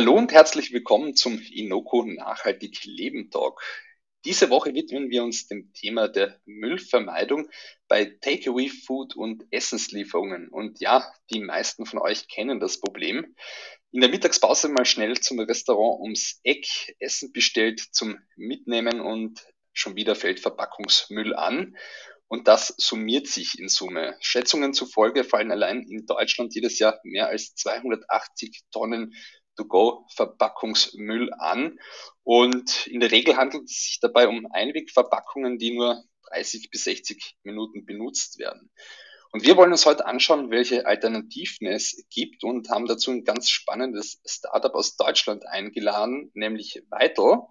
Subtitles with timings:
[0.00, 3.62] Hallo und herzlich willkommen zum Inoko Nachhaltig Leben Talk.
[4.24, 7.50] Diese Woche widmen wir uns dem Thema der Müllvermeidung
[7.86, 10.48] bei Takeaway Food und Essenslieferungen.
[10.48, 13.36] Und ja, die meisten von euch kennen das Problem.
[13.92, 16.66] In der Mittagspause mal schnell zum Restaurant ums Eck,
[16.98, 21.76] Essen bestellt zum Mitnehmen und schon wieder fällt Verpackungsmüll an.
[22.26, 24.16] Und das summiert sich in Summe.
[24.20, 29.12] Schätzungen zufolge fallen allein in Deutschland jedes Jahr mehr als 280 Tonnen
[29.60, 31.78] To-Go-Verpackungsmüll an.
[32.22, 37.36] Und in der Regel handelt es sich dabei um Einwegverpackungen, die nur 30 bis 60
[37.42, 38.70] Minuten benutzt werden.
[39.32, 43.48] Und wir wollen uns heute anschauen, welche Alternativen es gibt und haben dazu ein ganz
[43.48, 47.46] spannendes Startup aus Deutschland eingeladen, nämlich Vital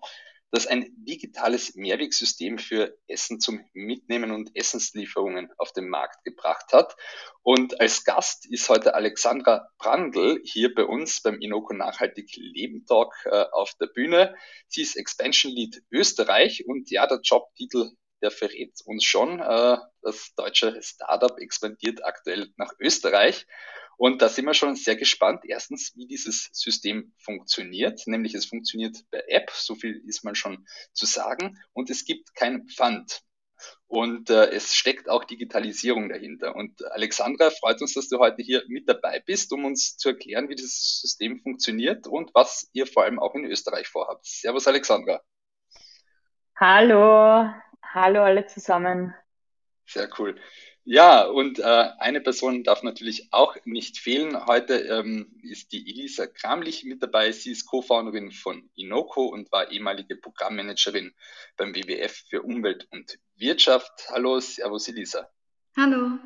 [0.51, 6.95] das ein digitales Mehrwegsystem für Essen zum Mitnehmen und Essenslieferungen auf den Markt gebracht hat.
[7.43, 13.13] Und als Gast ist heute Alexandra Brandl hier bei uns beim Inoko Nachhaltig Leben Talk
[13.25, 14.35] äh, auf der Bühne.
[14.67, 20.33] Sie ist Expansion Lead Österreich und ja, der Jobtitel der verrät uns schon, äh, das
[20.35, 23.45] deutsche Startup expandiert aktuell nach Österreich.
[23.97, 25.41] Und da sind wir schon sehr gespannt.
[25.43, 28.01] Erstens, wie dieses System funktioniert.
[28.05, 31.59] Nämlich es funktioniert per App, so viel ist man schon zu sagen.
[31.73, 33.21] Und es gibt kein Pfand.
[33.87, 36.55] Und äh, es steckt auch Digitalisierung dahinter.
[36.55, 40.47] Und Alexandra, freut uns, dass du heute hier mit dabei bist, um uns zu erklären,
[40.47, 44.25] wie dieses System funktioniert und was ihr vor allem auch in Österreich vorhabt.
[44.25, 45.21] Servus, Alexandra.
[46.55, 47.51] Hallo,
[47.93, 49.13] hallo alle zusammen.
[49.85, 50.35] Sehr cool.
[50.83, 51.63] Ja, und äh,
[51.99, 54.45] eine Person darf natürlich auch nicht fehlen.
[54.47, 57.31] Heute ähm, ist die Elisa Kramlich mit dabei.
[57.31, 61.13] Sie ist Co-Founderin von Inoko und war ehemalige Programmmanagerin
[61.57, 64.09] beim WWF für Umwelt und Wirtschaft.
[64.09, 65.29] Hallo, Servus Elisa.
[65.77, 66.17] Hallo.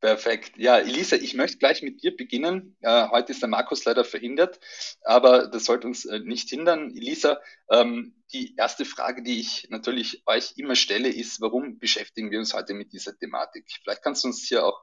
[0.00, 0.52] Perfekt.
[0.56, 2.76] Ja, Elisa, ich möchte gleich mit dir beginnen.
[2.82, 4.60] Äh, heute ist der Markus leider verhindert,
[5.02, 6.94] aber das sollte uns äh, nicht hindern.
[6.96, 12.38] Elisa, ähm, die erste Frage, die ich natürlich euch immer stelle, ist, warum beschäftigen wir
[12.38, 13.64] uns heute mit dieser Thematik?
[13.82, 14.80] Vielleicht kannst du uns hier auch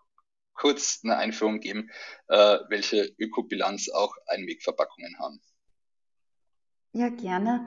[0.54, 1.90] kurz eine Einführung geben,
[2.28, 5.40] äh, welche Ökobilanz auch Einwegverpackungen haben.
[6.92, 7.66] Ja, gerne.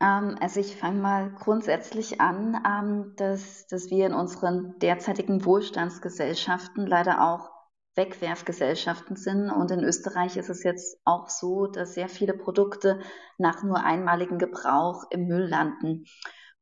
[0.00, 6.86] Ähm, also ich fange mal grundsätzlich an, ähm, dass, dass wir in unseren derzeitigen Wohlstandsgesellschaften
[6.86, 7.50] leider auch
[7.96, 9.50] Wegwerfgesellschaften sind.
[9.50, 13.00] Und in Österreich ist es jetzt auch so, dass sehr viele Produkte
[13.38, 16.04] nach nur einmaligem Gebrauch im Müll landen.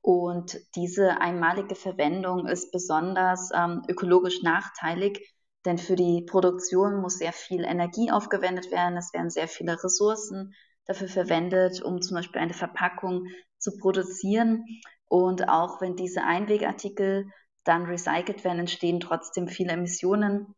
[0.03, 7.33] Und diese einmalige Verwendung ist besonders ähm, ökologisch nachteilig, denn für die Produktion muss sehr
[7.33, 10.55] viel Energie aufgewendet werden, es werden sehr viele Ressourcen
[10.87, 13.27] dafür verwendet, um zum Beispiel eine Verpackung
[13.59, 14.65] zu produzieren.
[15.07, 17.27] Und auch wenn diese Einwegartikel
[17.65, 20.55] dann recycelt werden, entstehen trotzdem viele Emissionen.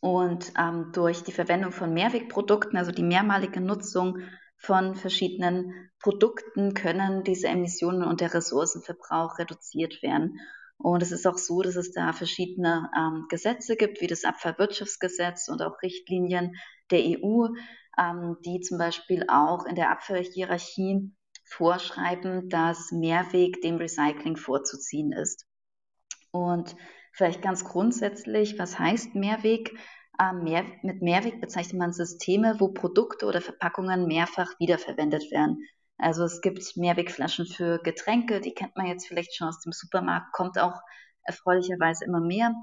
[0.00, 4.18] Und ähm, durch die Verwendung von Mehrwegprodukten, also die mehrmalige Nutzung
[4.58, 10.40] von verschiedenen Produkten, können diese Emissionen und der Ressourcenverbrauch reduziert werden.
[10.76, 15.48] Und es ist auch so, dass es da verschiedene ähm, Gesetze gibt, wie das Abfallwirtschaftsgesetz
[15.48, 16.56] und auch Richtlinien
[16.90, 17.48] der EU,
[17.98, 21.12] ähm, die zum Beispiel auch in der Abfallhierarchie
[21.44, 25.46] vorschreiben, dass Mehrweg dem Recycling vorzuziehen ist.
[26.30, 26.74] Und
[27.12, 29.76] vielleicht ganz grundsätzlich, was heißt Mehrweg?
[30.20, 35.64] Ähm, mehr, mit Mehrweg bezeichnet man Systeme, wo Produkte oder Verpackungen mehrfach wiederverwendet werden.
[35.98, 40.32] Also es gibt Mehrwegflaschen für Getränke, die kennt man jetzt vielleicht schon aus dem Supermarkt,
[40.32, 40.80] kommt auch
[41.22, 42.54] erfreulicherweise immer mehr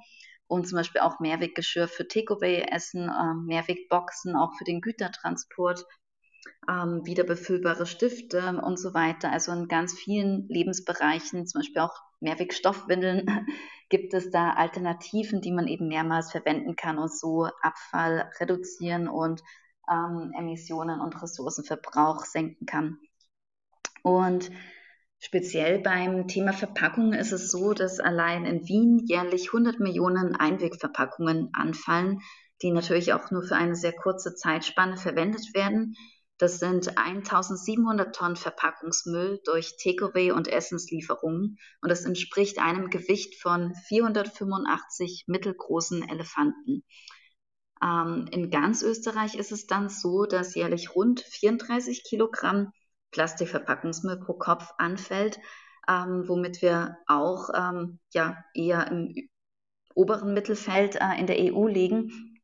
[0.52, 5.86] und zum Beispiel auch Mehrweggeschirr für Takeaway-Essen, äh, Mehrwegboxen auch für den Gütertransport,
[6.70, 9.32] ähm, wiederbefüllbare Stifte und so weiter.
[9.32, 13.26] Also in ganz vielen Lebensbereichen, zum Beispiel auch Mehrwegstoffwindeln,
[13.90, 19.42] gibt es da Alternativen, die man eben mehrmals verwenden kann und so Abfall reduzieren und
[19.90, 23.00] ähm, Emissionen und Ressourcenverbrauch senken kann.
[24.04, 24.52] Und
[25.24, 31.52] Speziell beim Thema Verpackungen ist es so, dass allein in Wien jährlich 100 Millionen Einwegverpackungen
[31.54, 32.22] anfallen,
[32.64, 35.96] die natürlich auch nur für eine sehr kurze Zeitspanne verwendet werden.
[36.40, 43.76] Das sind 1700 Tonnen Verpackungsmüll durch Takeaway und Essenslieferungen und das entspricht einem Gewicht von
[43.90, 46.84] 485 mittelgroßen Elefanten.
[47.84, 52.72] Ähm, in ganz Österreich ist es dann so, dass jährlich rund 34 Kilogramm
[53.12, 55.40] Plastikverpackungsmüll pro Kopf anfällt,
[55.88, 59.14] ähm, womit wir auch ähm, ja, eher im
[59.94, 62.42] oberen Mittelfeld äh, in der EU liegen.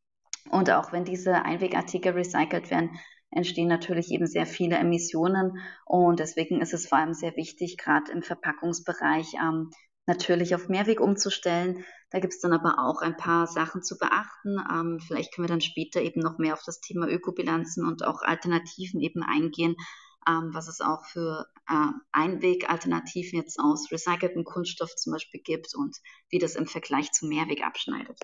[0.50, 2.92] Und auch wenn diese Einwegartikel recycelt werden,
[3.32, 5.60] entstehen natürlich eben sehr viele Emissionen.
[5.86, 9.72] Und deswegen ist es vor allem sehr wichtig, gerade im Verpackungsbereich, ähm,
[10.06, 11.84] natürlich auf Mehrweg umzustellen.
[12.10, 14.58] Da gibt es dann aber auch ein paar Sachen zu beachten.
[14.72, 18.22] Ähm, vielleicht können wir dann später eben noch mehr auf das Thema Ökobilanzen und auch
[18.22, 19.76] Alternativen eben eingehen,
[20.28, 25.98] ähm, was es auch für äh, Einwegalternativen jetzt aus recyceltem Kunststoff zum Beispiel gibt und
[26.30, 28.20] wie das im Vergleich zu Mehrweg abschneidet.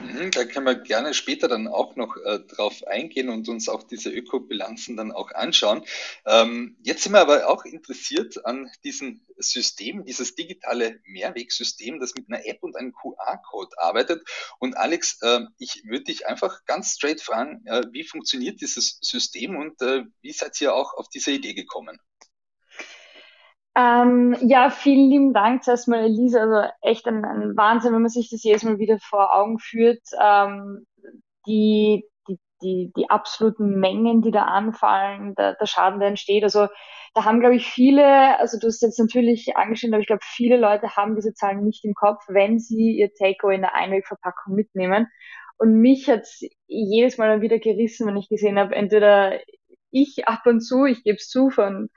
[0.00, 3.82] Mhm, da können wir gerne später dann auch noch äh, drauf eingehen und uns auch
[3.82, 5.84] diese Ökobilanzen dann auch anschauen.
[6.24, 12.30] Ähm, jetzt sind wir aber auch interessiert an diesem System, dieses digitale Mehrwegsystem, das mit
[12.30, 14.28] einer App und einem QR-Code arbeitet.
[14.58, 19.56] Und Alex, äh, ich würde dich einfach ganz straight fragen, äh, wie funktioniert dieses System
[19.56, 21.98] und äh, wie seid ihr auch auf diese Idee gekommen?
[23.78, 26.40] Ähm, ja, vielen lieben Dank zuerst mal, Elisa.
[26.40, 30.02] Also echt ein, ein, Wahnsinn, wenn man sich das jedes Mal wieder vor Augen führt.
[30.20, 30.84] Ähm,
[31.46, 36.42] die, die, die, die absoluten Mengen, die da anfallen, der, der Schaden, der entsteht.
[36.42, 36.66] Also
[37.14, 40.56] da haben, glaube ich, viele, also du hast jetzt natürlich angeschnitten, aber ich glaube, viele
[40.56, 45.06] Leute haben diese Zahlen nicht im Kopf, wenn sie ihr Takeaway in der Einwegverpackung mitnehmen.
[45.56, 49.38] Und mich hat's jedes Mal wieder gerissen, wenn ich gesehen habe, entweder
[49.92, 51.90] ich ab und zu, ich gebe es zu, von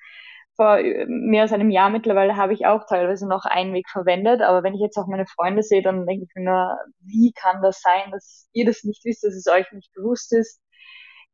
[0.61, 0.77] vor
[1.07, 4.41] mehr als einem Jahr mittlerweile habe ich auch teilweise noch Einweg verwendet.
[4.41, 7.63] Aber wenn ich jetzt auch meine Freunde sehe, dann denke ich mir nur, wie kann
[7.63, 10.61] das sein, dass ihr das nicht wisst, dass es euch nicht bewusst ist,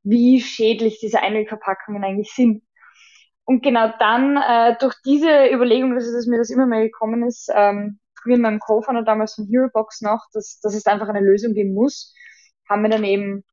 [0.03, 2.63] wie schädlich diese Einwegverpackungen eigentlich sind.
[3.43, 7.49] Und genau dann, äh, durch diese Überlegung, dass, dass mir das immer mehr gekommen ist,
[7.53, 11.73] ähm, mit meinem Co-Founder damals von HeroBox noch, dass, dass es einfach eine Lösung geben
[11.73, 12.13] muss,
[12.69, 13.43] haben wir dann eben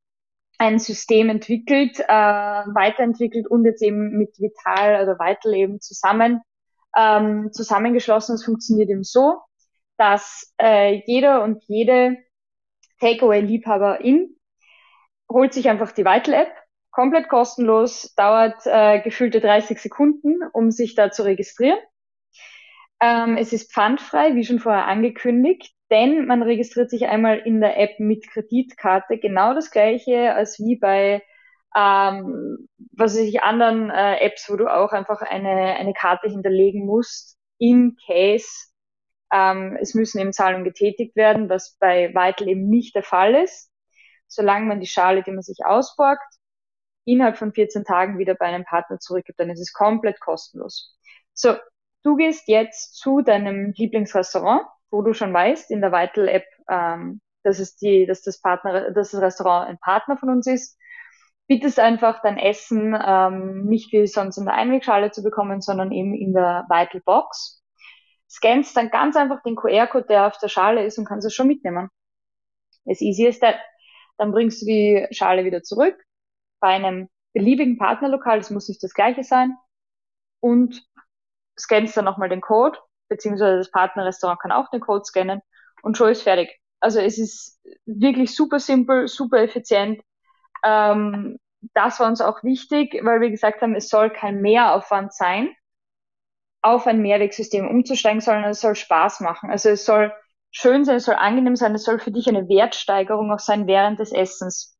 [0.58, 6.40] ein System entwickelt, äh, weiterentwickelt und jetzt eben mit Vital, also Weiterleben zusammen
[6.96, 8.36] ähm, zusammengeschlossen.
[8.36, 9.40] Es funktioniert eben so,
[9.96, 12.16] dass äh, jeder und jede
[13.00, 14.36] Takeaway-Liebhaberin
[15.30, 16.52] holt sich einfach die Vital-App,
[16.90, 21.78] komplett kostenlos, dauert äh, gefühlte 30 Sekunden, um sich da zu registrieren.
[23.00, 27.78] Ähm, es ist pfandfrei, wie schon vorher angekündigt denn man registriert sich einmal in der
[27.78, 31.22] App mit Kreditkarte, genau das gleiche als wie bei
[31.76, 36.84] ähm, was weiß ich, anderen äh, Apps, wo du auch einfach eine, eine Karte hinterlegen
[36.84, 38.46] musst, in case
[39.32, 43.70] ähm, es müssen eben Zahlungen getätigt werden, was bei Vital eben nicht der Fall ist.
[44.28, 46.34] Solange man die Schale, die man sich ausborgt,
[47.04, 50.96] innerhalb von 14 Tagen wieder bei einem Partner zurückgibt, dann ist es komplett kostenlos.
[51.32, 51.56] So,
[52.04, 54.62] du gehst jetzt zu deinem Lieblingsrestaurant
[54.94, 58.92] wo du schon weißt in der Vital App, ähm, dass es die, dass das Partner,
[58.92, 60.78] dass das Restaurant ein Partner von uns ist,
[61.48, 66.14] bittest einfach dein Essen ähm, nicht wie sonst in der Einwegschale zu bekommen, sondern eben
[66.14, 67.62] in der Vital Box.
[68.30, 71.48] Scannst dann ganz einfach den QR-Code, der auf der Schale ist und kannst es schon
[71.48, 71.90] mitnehmen.
[72.88, 73.56] As easy as that.
[74.16, 75.96] Dann bringst du die Schale wieder zurück
[76.60, 79.56] bei einem beliebigen Partnerlokal, das muss nicht das gleiche sein,
[80.40, 80.86] und
[81.58, 85.40] scannst dann nochmal den Code beziehungsweise das Partnerrestaurant kann auch den Code scannen
[85.82, 86.60] und schon ist fertig.
[86.80, 90.02] Also es ist wirklich super simpel, super effizient.
[90.64, 91.38] Ähm,
[91.74, 95.54] das war uns auch wichtig, weil wir gesagt haben, es soll kein Mehraufwand sein,
[96.62, 99.50] auf ein Mehrwegsystem umzusteigen, sondern es soll Spaß machen.
[99.50, 100.12] Also es soll
[100.50, 103.98] schön sein, es soll angenehm sein, es soll für dich eine Wertsteigerung auch sein während
[103.98, 104.76] des Essens.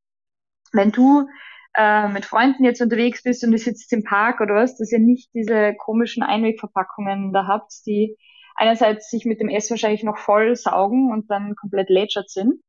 [0.73, 1.27] Wenn du
[1.77, 4.99] äh, mit Freunden jetzt unterwegs bist und du sitzt im Park oder was, dass ihr
[4.99, 8.17] nicht diese komischen Einwegverpackungen da habt, die
[8.55, 12.61] einerseits sich mit dem Essen wahrscheinlich noch voll saugen und dann komplett lätschert sind,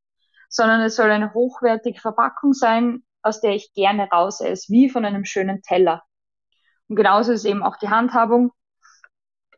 [0.49, 5.05] sondern es soll eine hochwertige Verpackung sein, aus der ich gerne raus esse, wie von
[5.05, 6.03] einem schönen Teller.
[6.89, 8.53] Und genauso ist eben auch die Handhabung.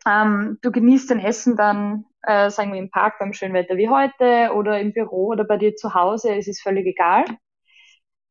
[0.06, 3.88] Ähm, du genießt dein Essen dann, äh, sagen wir im Park beim schönen Wetter wie
[3.88, 7.24] heute oder im Büro oder bei dir zu Hause, es ist völlig egal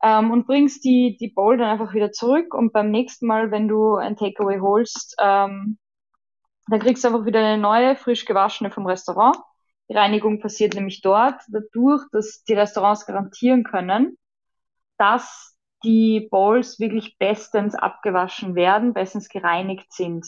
[0.03, 3.67] ähm, und bringst die, die Bowl dann einfach wieder zurück und beim nächsten Mal, wenn
[3.67, 5.77] du ein Takeaway holst, ähm,
[6.69, 9.37] dann kriegst du einfach wieder eine neue, frisch gewaschene vom Restaurant.
[9.89, 14.17] Die Reinigung passiert nämlich dort, dadurch, dass die Restaurants garantieren können,
[14.97, 20.27] dass die Bowls wirklich bestens abgewaschen werden, bestens gereinigt sind.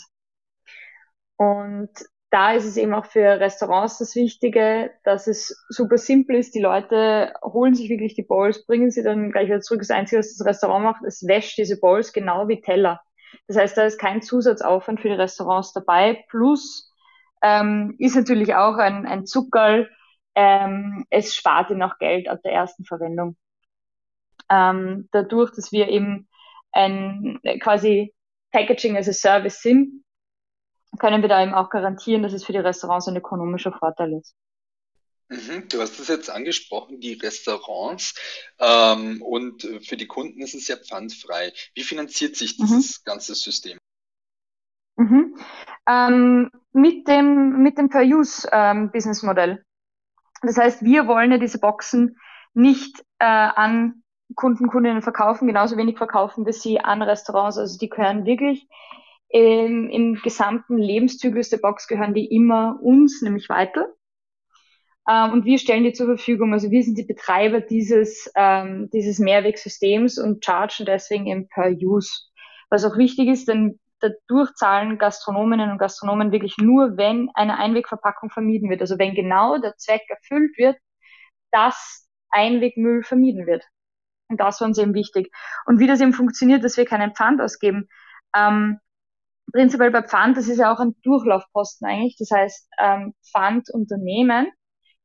[1.36, 1.90] Und
[2.32, 6.54] da ist es eben auch für Restaurants das Wichtige, dass es super simpel ist.
[6.54, 9.82] Die Leute holen sich wirklich die Bowls, bringen sie dann gleich wieder zurück.
[9.82, 13.02] Das Einzige, was das Restaurant macht, es wäscht diese Bowls genau wie Teller.
[13.48, 16.24] Das heißt, da ist kein Zusatzaufwand für die Restaurants dabei.
[16.30, 16.94] Plus
[17.42, 19.90] ähm, ist natürlich auch ein, ein Zuckerl.
[20.36, 23.38] Ähm, es spart ihnen auch Geld ab der ersten Verwendung.
[24.52, 26.28] Ähm, dadurch, dass wir eben
[26.72, 28.14] ein quasi
[28.52, 30.04] Packaging as a Service sind,
[30.98, 34.36] können wir da eben auch garantieren, dass es für die Restaurants ein ökonomischer Vorteil ist.
[35.30, 38.16] Mhm, du hast es jetzt angesprochen, die Restaurants
[38.60, 41.54] ähm, und für die Kunden ist es ja pfandfrei.
[41.76, 42.66] Wie finanziert sich mhm.
[42.66, 43.04] dieses mhm.
[43.06, 43.78] ganze System?
[44.96, 45.38] Mhm.
[45.88, 49.52] Ähm, mit dem, mit dem Per-Use-Business-Modell.
[49.52, 49.64] Ähm,
[50.42, 52.18] das heißt, wir wollen ja diese Boxen
[52.54, 54.04] nicht äh, an
[54.36, 57.58] Kunden, Kundinnen verkaufen, genauso wenig verkaufen wir sie an Restaurants.
[57.58, 58.68] Also die gehören wirklich
[59.30, 63.88] im, im gesamten Lebenszyklus der Box gehören die immer uns, nämlich weiter.
[65.08, 66.54] Ähm, und wir stellen die zur Verfügung.
[66.54, 72.12] Also wir sind die Betreiber dieses, ähm, dieses Mehrwegsystems und chargen deswegen eben per Use.
[72.70, 78.30] Was auch wichtig ist, denn dadurch zahlen Gastronominnen und Gastronomen wirklich nur, wenn eine Einwegverpackung
[78.30, 78.82] vermieden wird.
[78.82, 80.78] Also wenn genau der Zweck erfüllt wird,
[81.52, 83.64] dass Einwegmüll vermieden wird.
[84.28, 85.32] Und das war uns eben wichtig.
[85.66, 87.90] Und wie das eben funktioniert, dass wir keinen Pfand ausgeben.
[88.36, 88.80] Ähm,
[89.52, 92.16] prinzipiell bei Pfand, das ist ja auch ein Durchlaufposten eigentlich.
[92.18, 94.48] Das heißt, ähm, Pfandunternehmen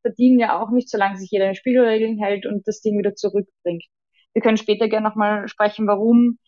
[0.03, 3.85] verdienen ja auch nicht, solange sich jeder an Spielregeln hält und das Ding wieder zurückbringt.
[4.35, 6.39] Wir können später gerne nochmal sprechen, warum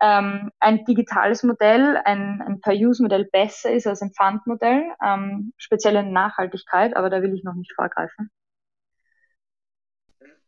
[0.00, 6.12] ähm, ein digitales Modell, ein, ein Per-Use-Modell besser ist als ein Pfandmodell, ähm, speziell in
[6.12, 8.30] Nachhaltigkeit, aber da will ich noch nicht vorgreifen.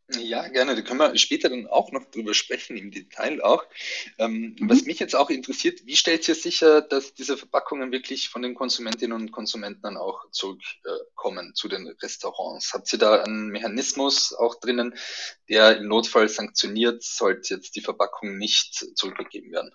[0.08, 0.76] Ja, gerne.
[0.76, 3.64] Da können wir später dann auch noch drüber sprechen, im Detail auch.
[4.18, 4.70] Ähm, mhm.
[4.70, 8.54] Was mich jetzt auch interessiert, wie stellt ihr sicher, dass diese Verpackungen wirklich von den
[8.54, 12.72] Konsumentinnen und Konsumenten dann auch zurückkommen äh, zu den Restaurants?
[12.72, 14.94] Habt ihr da einen Mechanismus auch drinnen,
[15.48, 19.72] der im Notfall sanktioniert, sollte jetzt die Verpackung nicht zurückgegeben werden?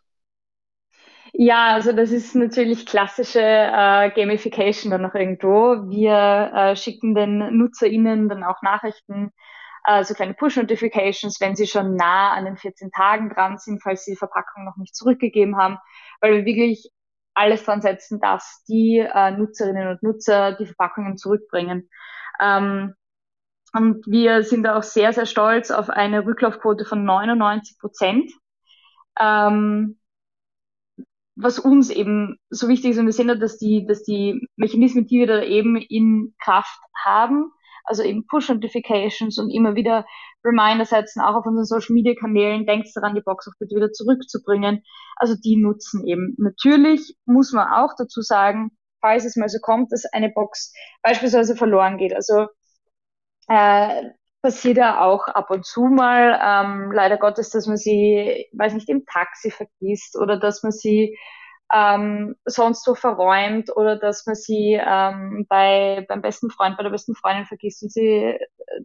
[1.33, 5.89] Ja, also das ist natürlich klassische äh, Gamification dann noch irgendwo.
[5.89, 9.31] Wir äh, schicken den NutzerInnen dann auch Nachrichten,
[9.85, 14.05] äh, so kleine Push-Notifications, wenn sie schon nah an den 14 Tagen dran sind, falls
[14.05, 15.77] sie die Verpackung noch nicht zurückgegeben haben,
[16.19, 16.91] weil wir wirklich
[17.33, 21.89] alles dran setzen, dass die äh, Nutzerinnen und Nutzer die Verpackungen zurückbringen.
[22.39, 22.93] Ähm,
[23.73, 28.31] und wir sind auch sehr, sehr stolz auf eine Rücklaufquote von 99 Prozent.
[29.19, 29.97] Ähm,
[31.35, 35.19] was uns eben so wichtig ist, und wir sehen, dass die, dass die Mechanismen, die
[35.19, 37.51] wir da eben in Kraft haben,
[37.83, 40.05] also eben Push-Notifications und immer wieder
[40.43, 44.83] Reminder setzen, auch auf unseren Social-Media-Kanälen, denkt daran, die Box auch bitte wieder zurückzubringen.
[45.15, 46.35] Also die nutzen eben.
[46.38, 48.71] Natürlich muss man auch dazu sagen,
[49.01, 52.15] falls es mal so kommt, dass eine Box beispielsweise verloren geht.
[52.15, 52.47] Also
[53.47, 54.09] äh,
[54.41, 58.89] passiert ja auch ab und zu mal, ähm, leider Gottes, dass man sie, weiß nicht,
[58.89, 61.17] im Taxi vergisst oder dass man sie
[61.74, 66.90] ähm, sonst so verräumt oder dass man sie ähm, bei, beim besten Freund, bei der
[66.90, 68.38] besten Freundin vergisst und sie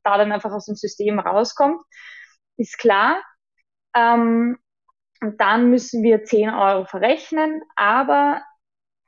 [0.05, 1.81] da dann einfach aus dem System rauskommt,
[2.57, 3.23] ist klar.
[3.95, 4.59] Ähm,
[5.23, 8.43] und dann müssen wir 10 Euro verrechnen, aber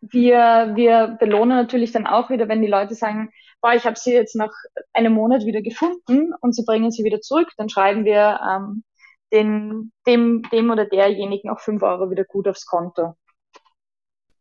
[0.01, 3.31] wir, wir belohnen natürlich dann auch wieder, wenn die Leute sagen,
[3.61, 4.53] boah, ich habe sie jetzt nach
[4.93, 8.85] einem Monat wieder gefunden und sie bringen sie wieder zurück, dann schreiben wir ähm,
[9.33, 13.15] den, dem, dem oder derjenigen auch 5 Euro wieder gut aufs Konto.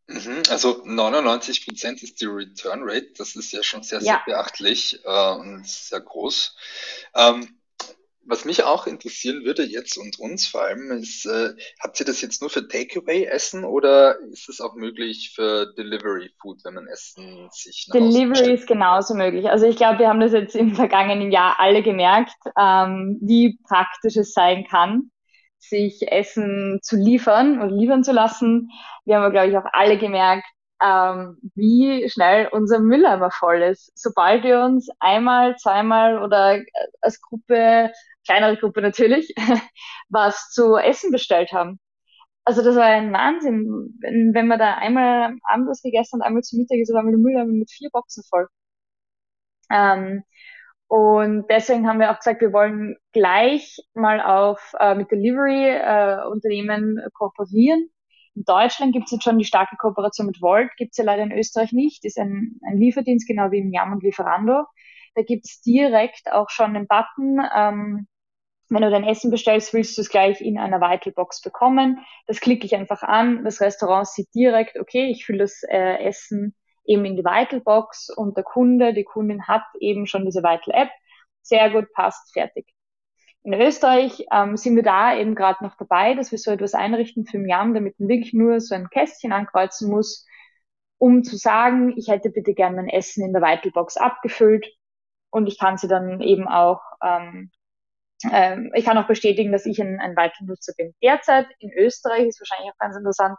[0.07, 3.11] Mhm, also 99 Prozent ist die Return Rate.
[3.17, 4.23] Das ist ja schon sehr, sehr ja.
[4.25, 6.55] beachtlich äh, und sehr groß.
[7.15, 7.57] Ähm,
[8.27, 12.21] was mich auch interessieren würde jetzt und uns vor allem ist, äh, habt ihr das
[12.21, 17.47] jetzt nur für Takeaway-Essen oder ist es auch möglich für Delivery Food, wenn man Essen
[17.51, 19.49] sich Delivery ist genauso möglich.
[19.49, 24.17] Also ich glaube, wir haben das jetzt im vergangenen Jahr alle gemerkt, ähm, wie praktisch
[24.17, 25.09] es sein kann
[25.59, 28.69] sich Essen zu liefern und liefern zu lassen.
[29.05, 30.45] Wir haben, glaube ich, auch alle gemerkt,
[30.83, 33.91] ähm, wie schnell unser Mülleimer voll ist.
[33.95, 36.61] Sobald wir uns einmal, zweimal oder
[37.01, 37.91] als Gruppe,
[38.25, 39.33] kleinere Gruppe natürlich,
[40.09, 41.79] was zu essen bestellt haben.
[42.45, 46.27] Also das war ein Wahnsinn, wenn, wenn man da einmal am Abend was gegessen hat,
[46.27, 48.47] einmal zum Mittag ist, war der Mülleimer mit vier Boxen voll.
[49.69, 50.23] Ähm,
[50.87, 57.09] und deswegen haben wir auch gesagt, wir wollen gleich mal auf äh, mit Delivery-Unternehmen äh,
[57.13, 57.89] kooperieren.
[58.35, 61.23] In Deutschland gibt es jetzt schon die starke Kooperation mit Volt, gibt es ja leider
[61.23, 62.05] in Österreich nicht.
[62.05, 64.63] Ist ein, ein Lieferdienst, genau wie im Yam und Lieferando.
[65.15, 67.41] Da gibt es direkt auch schon einen Button.
[67.53, 68.07] Ähm,
[68.69, 71.99] wenn du dein Essen bestellst, willst du es gleich in einer Vitalbox bekommen.
[72.27, 73.43] Das klicke ich einfach an.
[73.43, 76.53] Das Restaurant sieht direkt, okay, ich fülle das äh, Essen
[76.87, 80.89] eben in die Vital-Box und der Kunde, die Kundin hat eben schon diese Vital-App.
[81.41, 82.65] Sehr gut, passt, fertig.
[83.43, 87.25] In Österreich ähm, sind wir da eben gerade noch dabei, dass wir so etwas einrichten
[87.25, 90.25] für Miam, damit man wirklich nur so ein Kästchen ankreuzen muss,
[90.97, 94.67] um zu sagen, ich hätte bitte gern mein Essen in der Vital-Box abgefüllt
[95.29, 97.51] und ich kann sie dann eben auch ähm,
[98.31, 100.93] ähm, ich kann auch bestätigen, dass ich ein, ein Vital-Nutzer bin.
[101.03, 103.37] Derzeit in Österreich ist wahrscheinlich auch ganz interessant,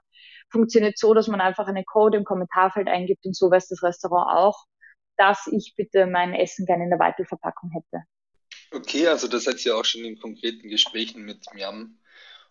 [0.51, 4.37] funktioniert so, dass man einfach einen Code im Kommentarfeld eingibt und so weiß das Restaurant
[4.37, 4.65] auch,
[5.17, 8.05] dass ich bitte mein Essen gerne in der Weitelverpackung hätte.
[8.71, 11.99] Okay, also das seid ihr auch schon in konkreten Gesprächen mit Miam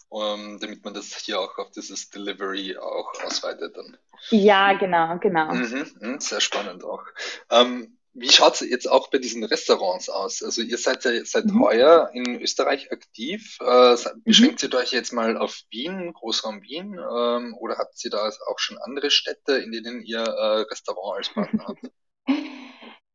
[0.09, 3.97] um, damit man das hier auch auf dieses Delivery auch ausweitet dann.
[4.29, 5.53] Ja, genau, genau.
[5.53, 7.03] Mhm, mhm sehr spannend auch.
[7.49, 10.41] Ähm, wie schaut es jetzt auch bei diesen Restaurants aus?
[10.41, 11.61] Also ihr seid ja seit mhm.
[11.61, 13.57] heuer in Österreich aktiv.
[13.61, 14.23] Äh, mhm.
[14.23, 14.69] beschränkt mhm.
[14.71, 18.77] ihr euch jetzt mal auf Wien, Großraum Wien, ähm, oder habt ihr da auch schon
[18.79, 21.91] andere Städte, in denen ihr äh, Restaurant als Partner habt?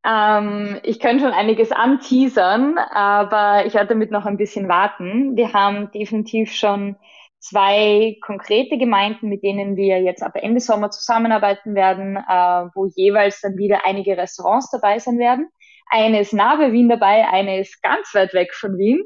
[0.05, 5.37] Ähm, ich könnte schon einiges anteasern, aber ich werde damit noch ein bisschen warten.
[5.37, 6.97] Wir haben definitiv schon
[7.43, 13.41] zwei konkrete Gemeinden, mit denen wir jetzt ab Ende Sommer zusammenarbeiten werden, äh, wo jeweils
[13.41, 15.49] dann wieder einige Restaurants dabei sein werden.
[15.89, 19.03] Eine ist nah bei Wien dabei, eine ist ganz weit weg von Wien.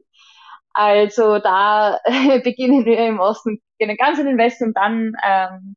[0.73, 1.99] Also da
[2.43, 5.75] beginnen wir im Osten, gehen ganz in den Westen und dann ähm,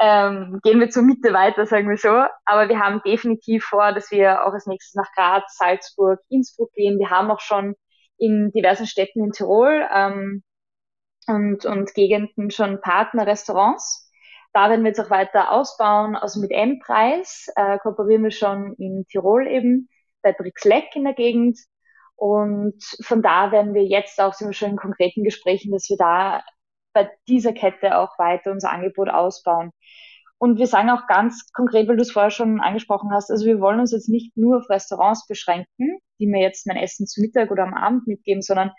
[0.00, 2.24] ähm, gehen wir zur Mitte weiter, sagen wir so.
[2.46, 6.98] Aber wir haben definitiv vor, dass wir auch als nächstes nach Graz, Salzburg, Innsbruck gehen.
[6.98, 7.74] Wir haben auch schon
[8.16, 10.42] in diversen Städten in Tirol ähm,
[11.26, 14.10] und, und Gegenden schon Partnerrestaurants.
[14.52, 16.16] Da werden wir jetzt auch weiter ausbauen.
[16.16, 19.88] Also mit M-Preis äh, kooperieren wir schon in Tirol eben,
[20.22, 21.58] bei Brixleck in der Gegend.
[22.16, 25.96] Und von da werden wir jetzt auch, sind wir schon in konkreten Gesprächen, dass wir
[25.96, 26.42] da
[26.92, 29.72] bei dieser Kette auch weiter unser Angebot ausbauen.
[30.38, 33.60] Und wir sagen auch ganz konkret, weil du es vorher schon angesprochen hast, also wir
[33.60, 37.50] wollen uns jetzt nicht nur auf Restaurants beschränken, die mir jetzt mein Essen zu Mittag
[37.52, 38.72] oder am Abend mitgeben, sondern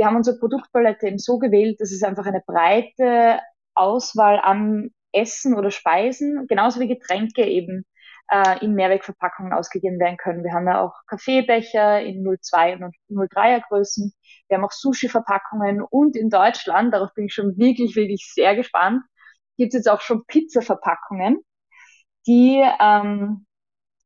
[0.00, 3.38] wir haben unsere Produktpalette eben so gewählt, dass es einfach eine breite
[3.74, 7.84] Auswahl an Essen oder Speisen, genauso wie Getränke eben
[8.30, 10.42] äh, in Mehrwegverpackungen ausgegeben werden können.
[10.42, 14.14] Wir haben ja auch Kaffeebecher in 02 und 03er Größen.
[14.48, 19.02] Wir haben auch Sushi-Verpackungen und in Deutschland, darauf bin ich schon wirklich, wirklich sehr gespannt,
[19.58, 21.42] gibt es jetzt auch schon Pizza-Verpackungen,
[22.26, 23.44] die ähm,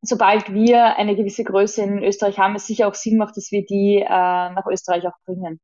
[0.03, 3.65] sobald wir eine gewisse Größe in Österreich haben, es sicher auch Sinn macht, dass wir
[3.65, 5.61] die äh, nach Österreich auch bringen.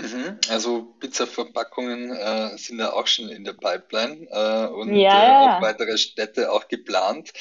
[0.00, 5.12] Mhm, also Pizza-Verpackungen äh, sind ja auch schon in der Pipeline äh, und ja.
[5.12, 7.32] äh, auch weitere Städte auch geplant.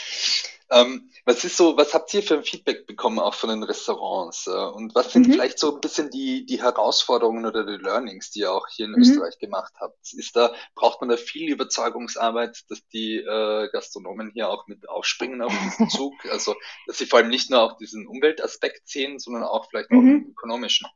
[0.70, 4.48] Ähm, was ist so, was habt ihr für ein Feedback bekommen auch von den Restaurants?
[4.48, 5.34] Äh, und was sind mhm.
[5.34, 8.92] vielleicht so ein bisschen die, die Herausforderungen oder die Learnings, die ihr auch hier in
[8.92, 9.02] mhm.
[9.02, 10.14] Österreich gemacht habt?
[10.14, 15.42] Ist da, braucht man da viel Überzeugungsarbeit, dass die äh, Gastronomen hier auch mit aufspringen
[15.42, 16.14] auf diesen Zug?
[16.32, 16.56] Also,
[16.88, 20.24] dass sie vor allem nicht nur auch diesen Umweltaspekt sehen, sondern auch vielleicht auch mhm.
[20.24, 20.88] den ökonomischen.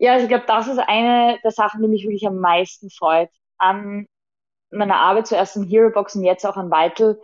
[0.00, 3.30] Ja, also ich glaube, das ist eine der Sachen, die mich wirklich am meisten freut
[3.58, 4.06] an
[4.70, 7.18] meiner Arbeit zuerst in Herobox und jetzt auch an Vital.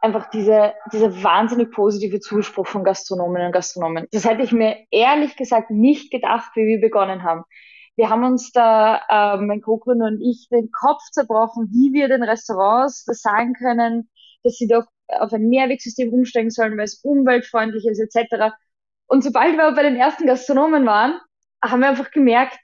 [0.00, 4.06] Einfach diese, dieser wahnsinnig positive Zuspruch von Gastronomen und Gastronomen.
[4.12, 7.44] Das hätte ich mir ehrlich gesagt nicht gedacht, wie wir begonnen haben.
[7.96, 12.22] Wir haben uns da, äh, mein Co-Gründer und ich, den Kopf zerbrochen, wie wir den
[12.22, 14.10] Restaurants das sagen können,
[14.42, 18.52] dass sie doch auf ein Mehrwegsystem umsteigen sollen, weil es umweltfreundlich ist, etc.
[19.06, 21.18] Und sobald wir bei den ersten Gastronomen waren,
[21.70, 22.58] haben wir einfach gemerkt,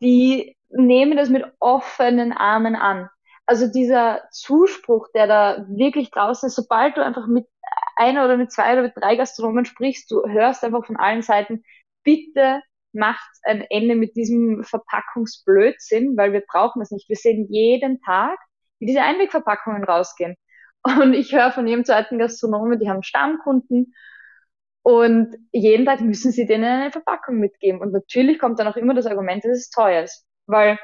[0.00, 3.08] die nehmen das mit offenen Armen an.
[3.46, 7.46] Also dieser Zuspruch, der da wirklich draußen ist, sobald du einfach mit
[7.96, 11.64] einer oder mit zwei oder mit drei Gastronomen sprichst, du hörst einfach von allen Seiten,
[12.04, 17.08] bitte macht ein Ende mit diesem Verpackungsblödsinn, weil wir brauchen das nicht.
[17.08, 18.38] Wir sehen jeden Tag,
[18.78, 20.36] wie diese Einwegverpackungen rausgehen.
[20.82, 23.94] Und ich höre von jedem zweiten Gastronomen, die haben Stammkunden
[24.88, 27.82] und jeden Tag müssen sie denen eine Verpackung mitgeben.
[27.82, 30.24] Und natürlich kommt dann auch immer das Argument, dass es teuer ist.
[30.46, 30.78] Weil,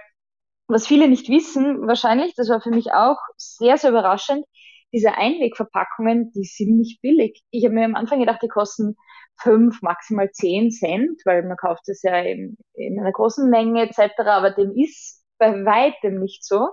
[0.68, 4.44] was viele nicht wissen, wahrscheinlich, das war für mich auch sehr, sehr überraschend,
[4.92, 7.42] diese Einwegverpackungen, die sind nicht billig.
[7.50, 8.94] Ich habe mir am Anfang gedacht, die kosten
[9.40, 14.18] fünf, maximal zehn Cent, weil man kauft es ja in, in einer großen Menge etc.,
[14.26, 16.68] aber dem ist bei weitem nicht so.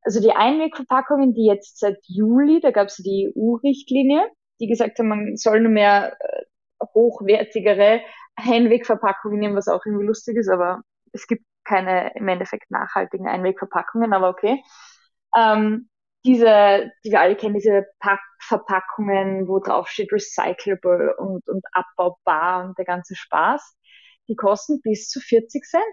[0.00, 4.26] Also die Einwegverpackungen, die jetzt seit Juli, da gab es die EU-Richtlinie,
[4.60, 6.44] die gesagt haben, man soll nur mehr äh,
[6.94, 8.00] hochwertigere
[8.36, 14.12] Einwegverpackungen nehmen, was auch irgendwie lustig ist, aber es gibt keine im Endeffekt nachhaltigen Einwegverpackungen,
[14.12, 14.62] aber okay.
[15.36, 15.88] Ähm,
[16.24, 22.76] diese, die wir alle kennen, diese Packverpackungen, wo drauf steht recyclable und, und abbaubar und
[22.78, 23.76] der ganze Spaß,
[24.28, 25.84] die kosten bis zu 40 Cent.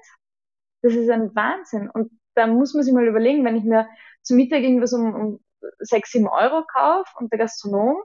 [0.82, 1.89] Das ist ein Wahnsinn.
[1.89, 3.88] Und da muss man sich mal überlegen, wenn ich mir
[4.23, 5.39] zum Mittag irgendwas um, um
[5.80, 8.02] 6, 7 Euro kaufe und der Gastronom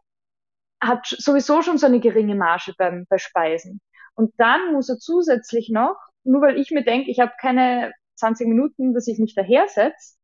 [0.81, 3.81] hat sowieso schon so eine geringe Marge beim, bei Speisen.
[4.15, 8.49] Und dann muss er zusätzlich noch, nur weil ich mir denke, ich habe keine 20
[8.49, 10.17] Minuten, dass ich mich dahersetze,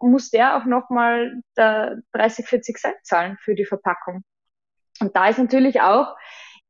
[0.00, 4.22] muss der auch nochmal 30, 40 Cent zahlen für die Verpackung.
[5.00, 6.14] Und da ist natürlich auch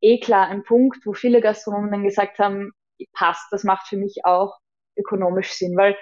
[0.01, 2.73] eh klar ein Punkt, wo viele Gastronomen dann gesagt haben,
[3.13, 4.59] passt, das macht für mich auch
[4.97, 5.97] ökonomisch Sinn, weil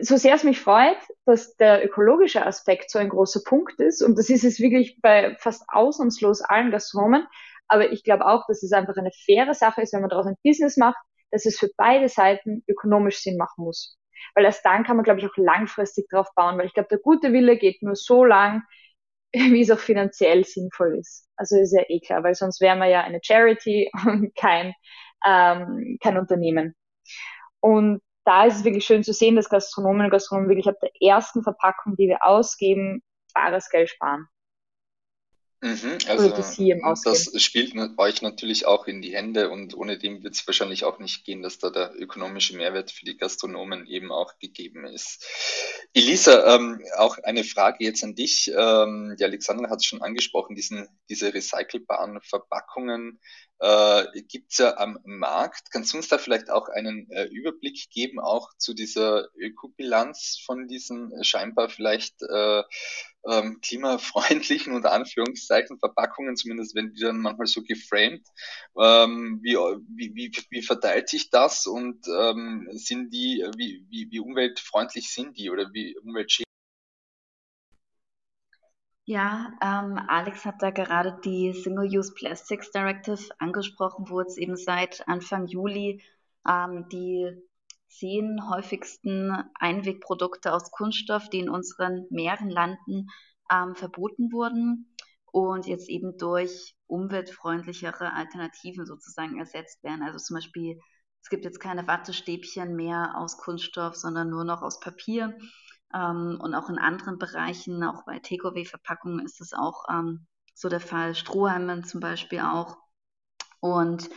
[0.00, 4.18] so sehr es mich freut, dass der ökologische Aspekt so ein großer Punkt ist, und
[4.18, 7.26] das ist es wirklich bei fast ausnahmslos allen Gastronomen,
[7.68, 10.36] aber ich glaube auch, dass es einfach eine faire Sache ist, wenn man daraus ein
[10.44, 10.98] Business macht,
[11.30, 13.98] dass es für beide Seiten ökonomisch Sinn machen muss.
[14.34, 16.98] Weil erst dann kann man, glaube ich, auch langfristig drauf bauen, weil ich glaube, der
[16.98, 18.62] gute Wille geht nur so lang,
[19.32, 21.28] wie es auch finanziell sinnvoll ist.
[21.36, 24.74] Also ist ja eh klar, weil sonst wären wir ja eine Charity und kein,
[25.26, 26.74] ähm, kein Unternehmen.
[27.60, 30.90] Und da ist es wirklich schön zu sehen, dass Gastronomen und Gastronomen wirklich ab der
[31.00, 34.28] ersten Verpackung, die wir ausgeben, bares Geld sparen.
[35.62, 40.46] Mhm, also das spielt euch natürlich auch in die Hände und ohne dem wird es
[40.46, 44.84] wahrscheinlich auch nicht gehen, dass da der ökonomische Mehrwert für die Gastronomen eben auch gegeben
[44.84, 45.24] ist.
[45.94, 48.52] Elisa, ähm, auch eine Frage jetzt an dich.
[48.54, 53.18] Ähm, die Alexandra hat es schon angesprochen, diesen, diese recycelbaren Verpackungen
[53.58, 55.70] äh, gibt es ja am Markt.
[55.70, 60.68] Kannst du uns da vielleicht auch einen äh, Überblick geben, auch zu dieser Ökobilanz von
[60.68, 62.62] diesen äh, scheinbar vielleicht äh,
[63.28, 68.26] ähm, klimafreundlichen und Anführungszeichen Verpackungen, zumindest wenn die dann manchmal so geframed.
[68.80, 74.20] Ähm, wie, wie, wie, wie verteilt sich das und ähm, sind die, wie, wie, wie
[74.20, 76.45] umweltfreundlich sind die oder wie umweltschädlich?
[79.08, 85.06] Ja, ähm, Alex hat da gerade die Single-Use Plastics Directive angesprochen, wo jetzt eben seit
[85.06, 86.02] Anfang Juli
[86.46, 87.30] ähm, die
[87.86, 93.06] zehn häufigsten Einwegprodukte aus Kunststoff, die in unseren Meeren landen,
[93.48, 94.92] ähm, verboten wurden
[95.30, 100.02] und jetzt eben durch umweltfreundlichere Alternativen sozusagen ersetzt werden.
[100.02, 100.80] Also zum Beispiel,
[101.22, 105.38] es gibt jetzt keine Wattestäbchen mehr aus Kunststoff, sondern nur noch aus Papier.
[105.94, 110.80] Ähm, und auch in anderen Bereichen, auch bei Takeaway-Verpackungen ist es auch ähm, so der
[110.80, 111.14] Fall.
[111.14, 112.76] Strohhalmen zum Beispiel auch.
[113.60, 114.10] Und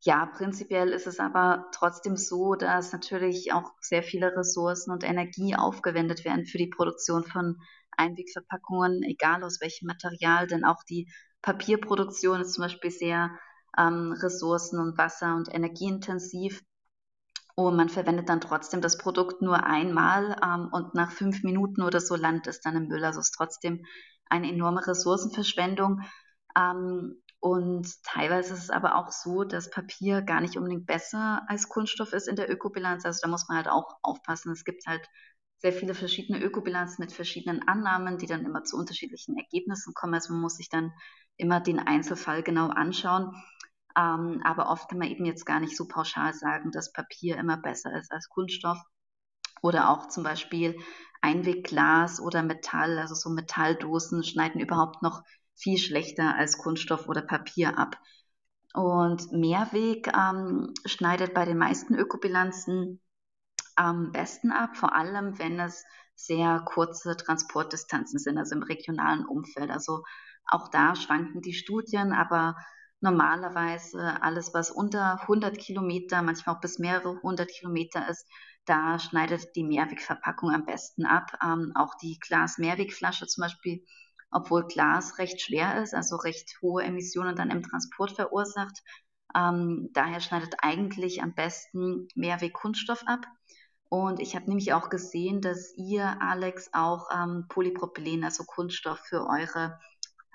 [0.00, 5.54] ja, prinzipiell ist es aber trotzdem so, dass natürlich auch sehr viele Ressourcen und Energie
[5.54, 7.58] aufgewendet werden für die Produktion von
[7.96, 11.08] Einwegverpackungen, egal aus welchem Material, denn auch die
[11.42, 13.30] Papierproduktion ist zum Beispiel sehr
[13.78, 16.62] ähm, ressourcen- und wasser- und energieintensiv.
[17.54, 22.00] Und man verwendet dann trotzdem das Produkt nur einmal ähm, und nach fünf Minuten oder
[22.00, 23.04] so landet es dann im Müll.
[23.04, 23.84] Also es ist trotzdem
[24.28, 26.00] eine enorme Ressourcenverschwendung.
[26.56, 31.68] Ähm, und teilweise ist es aber auch so, dass Papier gar nicht unbedingt besser als
[31.68, 33.04] Kunststoff ist in der Ökobilanz.
[33.04, 34.52] Also da muss man halt auch aufpassen.
[34.52, 35.06] Es gibt halt
[35.58, 40.14] sehr viele verschiedene Ökobilanzen mit verschiedenen Annahmen, die dann immer zu unterschiedlichen Ergebnissen kommen.
[40.14, 40.92] Also man muss sich dann
[41.36, 43.34] immer den Einzelfall genau anschauen.
[43.96, 47.56] Ähm, aber oft kann man eben jetzt gar nicht so pauschal sagen, dass Papier immer
[47.56, 48.78] besser ist als Kunststoff.
[49.62, 50.76] Oder auch zum Beispiel
[51.20, 55.22] Einwegglas oder Metall, also so Metalldosen schneiden überhaupt noch
[55.54, 57.96] viel schlechter als Kunststoff oder Papier ab.
[58.74, 63.00] Und Mehrweg ähm, schneidet bei den meisten Ökobilanzen
[63.76, 69.70] am besten ab, vor allem wenn es sehr kurze Transportdistanzen sind, also im regionalen Umfeld.
[69.70, 70.02] Also
[70.46, 72.56] auch da schwanken die Studien, aber
[73.02, 78.26] normalerweise alles, was unter 100 Kilometer, manchmal auch bis mehrere hundert Kilometer ist,
[78.64, 81.36] da schneidet die Mehrwegverpackung am besten ab.
[81.44, 83.84] Ähm, auch die Glas-Mehrwegflasche zum Beispiel,
[84.30, 88.78] obwohl Glas recht schwer ist, also recht hohe Emissionen dann im Transport verursacht.
[89.34, 93.26] Ähm, daher schneidet eigentlich am besten Mehrweg-Kunststoff ab.
[93.88, 99.26] Und ich habe nämlich auch gesehen, dass ihr, Alex, auch ähm, Polypropylen, also Kunststoff für
[99.26, 99.78] eure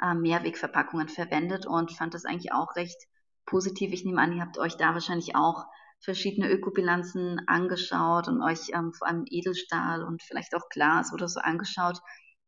[0.01, 2.97] äh, Mehrwegverpackungen verwendet und fand das eigentlich auch recht
[3.45, 3.91] positiv.
[3.93, 5.65] Ich nehme an, ihr habt euch da wahrscheinlich auch
[5.99, 11.39] verschiedene Ökobilanzen angeschaut und euch ähm, vor allem Edelstahl und vielleicht auch Glas oder so
[11.39, 11.99] angeschaut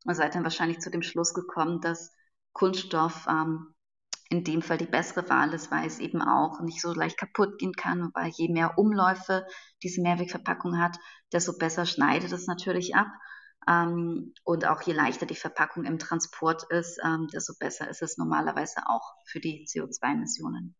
[0.05, 2.11] und seid dann wahrscheinlich zu dem Schluss gekommen, dass
[2.53, 3.73] Kunststoff ähm,
[4.29, 7.57] in dem Fall die bessere Wahl ist, weil es eben auch nicht so leicht kaputt
[7.57, 9.45] gehen kann, weil je mehr Umläufe
[9.81, 10.97] diese Mehrwegverpackung hat,
[11.33, 13.07] desto besser schneidet es natürlich ab.
[13.67, 18.17] Ähm, und auch je leichter die Verpackung im Transport ist, ähm, desto besser ist es
[18.17, 20.75] normalerweise auch für die CO2-Emissionen.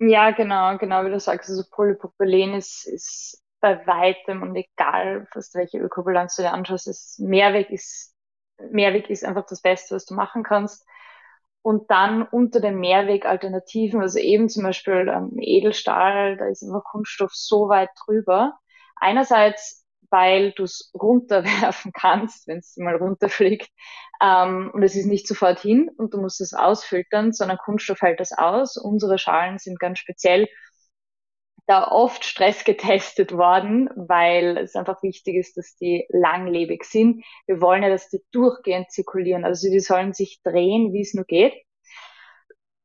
[0.00, 5.54] Ja, genau, genau wie du sagst, also Polypropylen ist, ist bei weitem und egal, fast
[5.54, 8.14] welche Ökobilanz du dir anschaust, ist Mehrweg ist,
[8.70, 10.86] Mehrweg ist einfach das Beste, was du machen kannst.
[11.62, 17.34] Und dann unter den Mehrwegalternativen, also eben zum Beispiel ähm, Edelstahl, da ist einfach Kunststoff
[17.34, 18.56] so weit drüber.
[18.94, 19.77] Einerseits
[20.10, 23.68] weil du es runterwerfen kannst, wenn es mal runterfliegt.
[24.22, 28.20] Ähm, und es ist nicht sofort hin und du musst es ausfiltern, sondern Kunststoff hält
[28.20, 28.76] das aus.
[28.76, 30.48] Unsere Schalen sind ganz speziell
[31.68, 37.22] da oft Stress getestet worden, weil es einfach wichtig ist, dass die langlebig sind.
[37.46, 39.44] Wir wollen ja, dass die durchgehend zirkulieren.
[39.44, 41.52] Also die sollen sich drehen, wie es nur geht.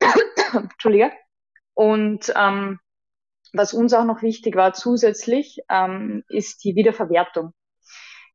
[0.53, 1.13] Entschuldige.
[1.73, 2.79] Und ähm,
[3.53, 7.53] was uns auch noch wichtig war zusätzlich, ähm, ist die Wiederverwertung.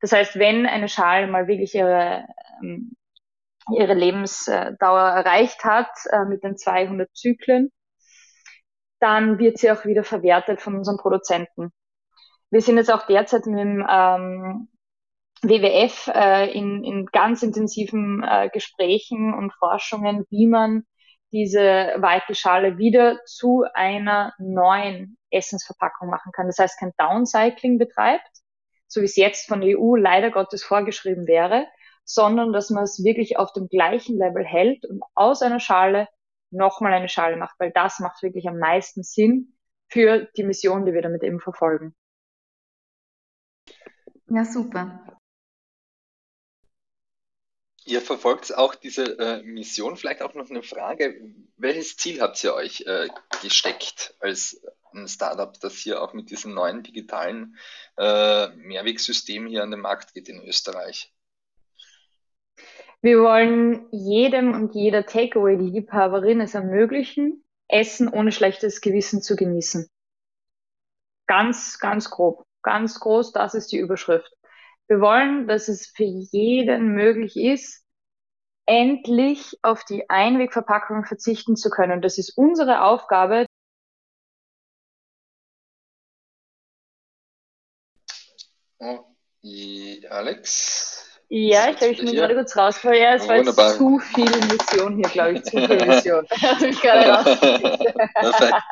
[0.00, 2.24] Das heißt, wenn eine Schale mal wirklich ihre,
[2.62, 2.92] ähm,
[3.76, 7.70] ihre Lebensdauer erreicht hat äh, mit den 200 Zyklen,
[9.00, 11.72] dann wird sie auch wieder verwertet von unseren Produzenten.
[12.50, 14.68] Wir sind jetzt auch derzeit mit dem ähm,
[15.42, 20.84] WWF äh, in, in ganz intensiven äh, Gesprächen und Forschungen, wie man
[21.32, 26.46] diese Weitelschale wieder zu einer neuen Essensverpackung machen kann.
[26.46, 28.30] Das heißt, kein Downcycling betreibt,
[28.86, 31.66] so wie es jetzt von der EU leider Gottes vorgeschrieben wäre,
[32.04, 36.08] sondern dass man es wirklich auf dem gleichen Level hält und aus einer Schale
[36.50, 39.54] nochmal eine Schale macht, weil das macht wirklich am meisten Sinn
[39.88, 41.94] für die Mission, die wir damit eben verfolgen.
[44.30, 45.17] Ja, super.
[47.88, 49.96] Ihr verfolgt auch diese äh, Mission.
[49.96, 51.18] Vielleicht auch noch eine Frage.
[51.56, 53.08] Welches Ziel habt ihr euch äh,
[53.42, 57.56] gesteckt als ein Startup, das hier auch mit diesem neuen digitalen
[57.96, 61.14] äh, Mehrwegsystem hier an den Markt geht in Österreich?
[63.00, 69.88] Wir wollen jedem und jeder Takeaway-Liebhaberin es ermöglichen, Essen ohne schlechtes Gewissen zu genießen.
[71.26, 74.37] Ganz, ganz grob, ganz groß, das ist die Überschrift.
[74.88, 77.84] Wir wollen, dass es für jeden möglich ist,
[78.66, 82.00] endlich auf die Einwegverpackung verzichten zu können.
[82.00, 83.46] Das ist unsere Aufgabe.
[88.80, 89.04] Oh,
[90.10, 90.97] Alex?
[91.30, 93.02] Ja, ich glaube, ich bin gerade kurz rausgefallen.
[93.02, 95.42] Ja, es war jetzt zu viel Mission hier, glaube ich.
[95.44, 96.26] Zu viel Mission.
[96.42, 98.62] Also ich Perfekt.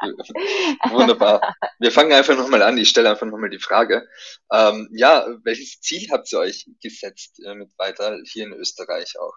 [0.90, 1.54] Wunderbar.
[1.78, 2.78] Wir fangen einfach nochmal an.
[2.78, 4.08] Ich stelle einfach nochmal die Frage.
[4.50, 9.34] Ähm, ja, welches Ziel habt ihr euch gesetzt äh, mit weiter hier in Österreich auch?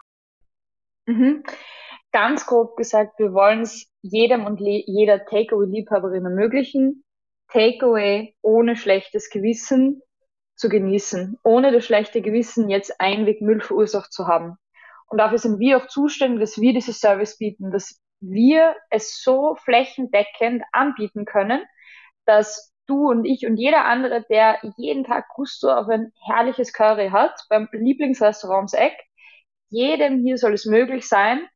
[1.06, 1.44] Mhm.
[2.14, 7.04] Ganz grob gesagt, wir wollen es jedem und jeder Takeaway-Liebhaberin ermöglichen.
[7.52, 10.02] Takeaway ohne schlechtes Gewissen
[10.60, 14.58] zu genießen, ohne das schlechte Gewissen jetzt Einwegmüll verursacht zu haben.
[15.08, 19.56] Und dafür sind wir auch zuständig, dass wir dieses Service bieten, dass wir es so
[19.56, 21.62] flächendeckend anbieten können,
[22.26, 27.10] dass du und ich und jeder andere, der jeden Tag Gusto auf ein herrliches Curry
[27.10, 28.98] hat, beim Lieblingsrestaurant ums Eck,
[29.70, 31.48] jedem hier soll es möglich sein,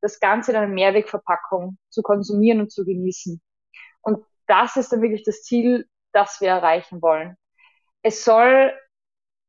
[0.00, 3.42] das Ganze in einer Mehrwegverpackung zu konsumieren und zu genießen.
[4.02, 7.36] Und das ist dann wirklich das Ziel, das wir erreichen wollen
[8.02, 8.72] es soll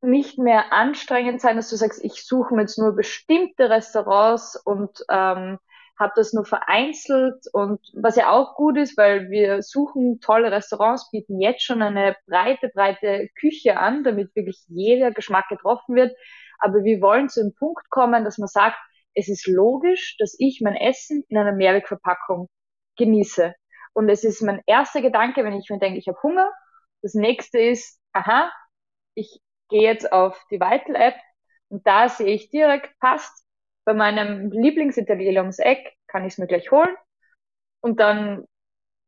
[0.02, 5.04] nicht mehr anstrengend sein, dass du sagst, ich suche mir jetzt nur bestimmte Restaurants und
[5.10, 5.60] ähm,
[5.98, 11.10] habe das nur vereinzelt und was ja auch gut ist, weil wir suchen tolle Restaurants,
[11.12, 16.16] bieten jetzt schon eine breite, breite Küche an, damit wirklich jeder Geschmack getroffen wird.
[16.60, 18.78] Aber wir wollen zu dem Punkt kommen, dass man sagt,
[19.14, 22.50] es ist logisch, dass ich mein Essen in einer Mehrwegverpackung
[22.98, 23.54] genieße.
[23.94, 26.52] Und es ist mein erster Gedanke, wenn ich mir denke, ich habe Hunger.
[27.04, 28.52] Das nächste ist, aha,
[29.16, 31.16] ich gehe jetzt auf die Vital-App
[31.70, 33.46] und da sehe ich direkt, passt,
[33.86, 36.96] bei meinem Lieblingsitaliener ums Eck kann ich es mir gleich holen
[37.82, 38.46] und dann,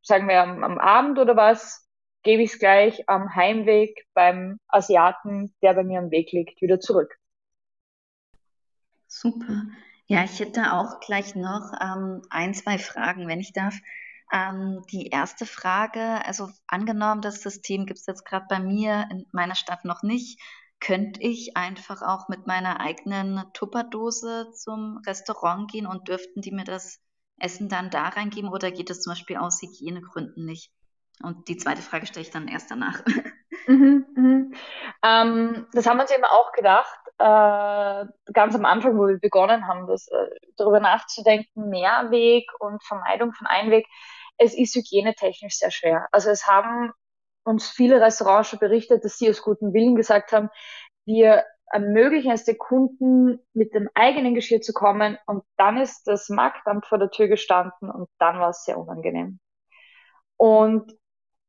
[0.02, 1.88] sagen wir am, am Abend oder was,
[2.24, 6.80] gebe ich es gleich am Heimweg beim Asiaten, der bei mir am Weg liegt, wieder
[6.80, 7.16] zurück.
[9.08, 9.64] Super.
[10.08, 13.76] Ja, ich hätte auch gleich noch ähm, ein, zwei Fragen, wenn ich darf.
[14.32, 19.26] Ähm, die erste Frage, also angenommen, das System gibt es jetzt gerade bei mir in
[19.32, 20.42] meiner Stadt noch nicht,
[20.80, 26.66] könnte ich einfach auch mit meiner eigenen Tupperdose zum Restaurant gehen und dürften die mir
[26.66, 27.00] das
[27.40, 30.72] Essen dann da reingeben oder geht das zum Beispiel aus Hygienegründen nicht?
[31.22, 33.02] Und die zweite Frage stelle ich dann erst danach.
[33.68, 34.54] Mhm, mhm.
[35.02, 39.68] Ähm, das haben wir uns eben auch gedacht, äh, ganz am Anfang, wo wir begonnen
[39.68, 43.88] haben, das, äh, darüber nachzudenken, Mehrweg und Vermeidung von Einweg
[44.38, 46.08] es ist hygienetechnisch sehr schwer.
[46.12, 46.92] Also es haben
[47.44, 50.50] uns viele Restaurants schon berichtet, dass sie aus gutem Willen gesagt haben,
[51.06, 56.30] wir ermöglichen es den Kunden, mit dem eigenen Geschirr zu kommen und dann ist das
[56.30, 59.40] Marktamt vor der Tür gestanden und dann war es sehr unangenehm.
[60.38, 60.92] Und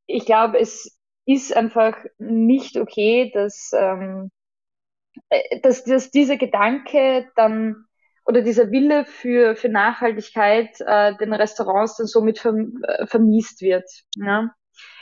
[0.07, 4.46] ich glaube, es ist einfach nicht okay, dass, ähm, äh,
[5.63, 7.87] dass, dass dieser Gedanke dann
[8.27, 13.89] oder dieser Wille für, für Nachhaltigkeit äh, den Restaurants dann somit verm äh, vermiest wird.
[14.17, 14.51] Ja.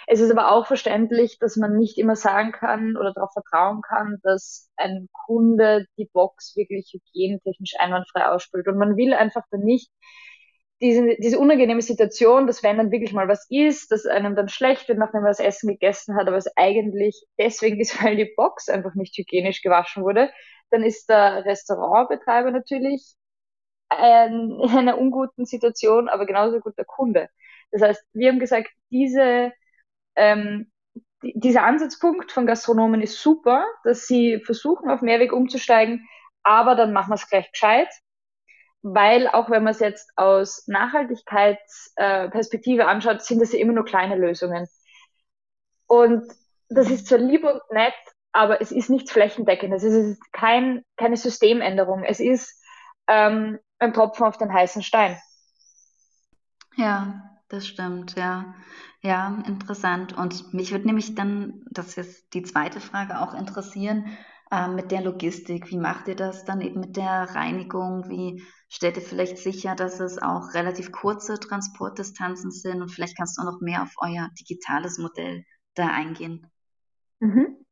[0.07, 4.18] Es ist aber auch verständlich, dass man nicht immer sagen kann oder darauf vertrauen kann,
[4.22, 8.68] dass ein Kunde die Box wirklich hygienetechnisch einwandfrei ausspült.
[8.68, 9.90] Und man will einfach dann nicht
[10.84, 14.88] diese, diese unangenehme Situation, dass wenn dann wirklich mal was ist, dass einem dann schlecht
[14.88, 18.68] wird, nachdem man das Essen gegessen hat, aber es eigentlich deswegen ist, weil die Box
[18.68, 20.30] einfach nicht hygienisch gewaschen wurde,
[20.70, 23.14] dann ist der Restaurantbetreiber natürlich
[23.92, 27.28] in einer unguten Situation, aber genauso gut der Kunde.
[27.70, 29.52] Das heißt, wir haben gesagt, diese,
[30.16, 30.70] ähm,
[31.22, 36.06] dieser Ansatzpunkt von Gastronomen ist super, dass sie versuchen, auf Mehrweg umzusteigen,
[36.42, 37.88] aber dann machen wir es gleich gescheit.
[38.84, 43.86] Weil auch wenn man es jetzt aus Nachhaltigkeitsperspektive äh, anschaut, sind das ja immer nur
[43.86, 44.68] kleine Lösungen.
[45.86, 46.30] Und
[46.68, 47.94] das ist zwar lieb und nett,
[48.32, 49.84] aber es ist nichts Flächendeckendes.
[49.84, 52.04] Es ist kein, keine Systemänderung.
[52.04, 52.62] Es ist
[53.06, 55.18] ähm, ein Tropfen auf den heißen Stein.
[56.76, 58.54] Ja, das stimmt, ja.
[59.00, 60.14] Ja, interessant.
[60.14, 64.14] Und mich würde nämlich dann, das ist die zweite Frage auch interessieren,
[64.54, 65.70] äh, mit der Logistik.
[65.70, 68.08] Wie macht ihr das dann eben mit der Reinigung?
[68.08, 72.80] Wie stellt ihr vielleicht sicher, dass es auch relativ kurze Transportdistanzen sind?
[72.80, 76.50] Und vielleicht kannst du auch noch mehr auf euer digitales Modell da eingehen.
[77.18, 77.64] Mhm.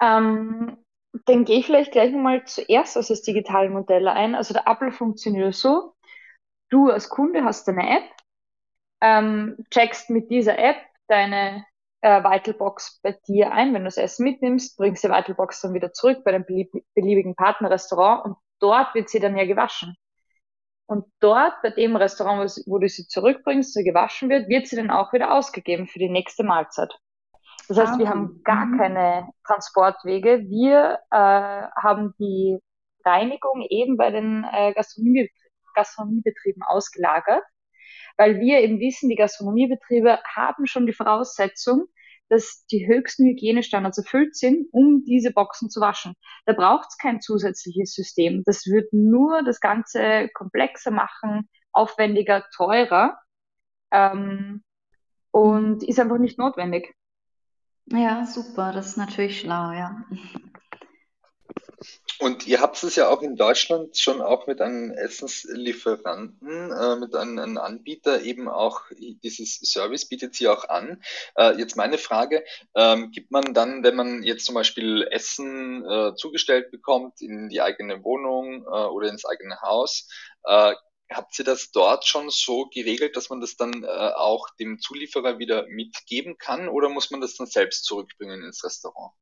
[0.00, 0.78] Ähm,
[1.26, 4.34] dann gehe ich vielleicht gleich mal zuerst auf das digitale Modell ein.
[4.34, 5.94] Also der Ablauf funktioniert so.
[6.68, 8.10] Du als Kunde hast eine App,
[9.02, 11.64] ähm, checkst mit dieser App deine
[12.02, 15.92] äh, Vitalbox bei dir ein, wenn du das Essen mitnimmst, bringst die Vitalbox dann wieder
[15.92, 16.44] zurück bei deinem
[16.94, 19.96] beliebigen Partnerrestaurant und dort wird sie dann ja gewaschen.
[20.86, 24.90] Und dort, bei dem Restaurant, wo du sie zurückbringst, so gewaschen wird, wird sie dann
[24.90, 26.92] auch wieder ausgegeben für die nächste Mahlzeit.
[27.68, 28.78] Das heißt, wir haben gar mhm.
[28.78, 30.44] keine Transportwege.
[30.48, 32.58] Wir äh, haben die
[33.04, 35.30] Reinigung eben bei den äh, Gastronomie
[35.74, 37.42] Gastronomiebetrieben ausgelagert,
[38.22, 41.86] weil wir eben wissen, die Gastronomiebetriebe haben schon die Voraussetzung,
[42.28, 46.14] dass die höchsten Hygienestandards erfüllt sind, um diese Boxen zu waschen.
[46.46, 48.44] Da braucht es kein zusätzliches System.
[48.46, 53.18] Das wird nur das Ganze komplexer machen, aufwendiger, teurer
[53.90, 54.62] ähm,
[55.32, 56.94] und ist einfach nicht notwendig.
[57.86, 60.04] Ja, super, das ist natürlich schlau, ja.
[62.22, 67.16] Und ihr habt es ja auch in Deutschland schon auch mit einem Essenslieferanten, äh, mit
[67.16, 71.02] einem, einem, Anbieter eben auch dieses Service bietet sie auch an.
[71.36, 72.44] Äh, jetzt meine Frage,
[72.76, 77.60] ähm, gibt man dann, wenn man jetzt zum Beispiel Essen äh, zugestellt bekommt in die
[77.60, 80.08] eigene Wohnung äh, oder ins eigene Haus,
[80.44, 80.74] äh,
[81.10, 85.38] Habt ihr das dort schon so geregelt, dass man das dann äh, auch dem Zulieferer
[85.38, 89.12] wieder mitgeben kann oder muss man das dann selbst zurückbringen ins Restaurant?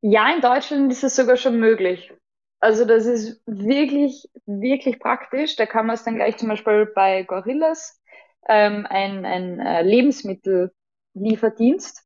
[0.00, 2.12] Ja, in Deutschland ist es sogar schon möglich.
[2.60, 5.56] Also das ist wirklich, wirklich praktisch.
[5.56, 8.00] Da kann man es dann gleich zum Beispiel bei Gorillas,
[8.48, 12.04] ähm, ein, ein äh, Lebensmittellieferdienst,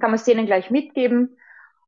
[0.00, 1.36] kann man es denen gleich mitgeben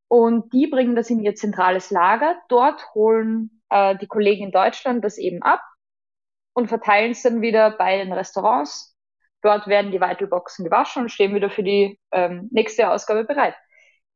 [0.09, 2.37] und die bringen das in ihr zentrales Lager.
[2.49, 5.63] Dort holen äh, die Kollegen in Deutschland das eben ab
[6.55, 8.97] und verteilen es dann wieder bei den Restaurants.
[9.43, 13.55] Dort werden die Vitalboxen gewaschen und stehen wieder für die ähm, nächste Ausgabe bereit.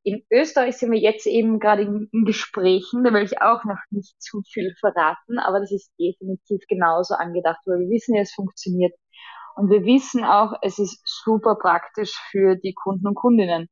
[0.07, 3.81] In Österreich sind wir jetzt eben gerade in, in, Gesprächen, da will ich auch noch
[3.91, 8.33] nicht zu viel verraten, aber das ist definitiv genauso angedacht, weil wir wissen ja, es
[8.33, 8.95] funktioniert.
[9.57, 13.69] Und wir wissen auch, es ist super praktisch für die Kunden und Kundinnen.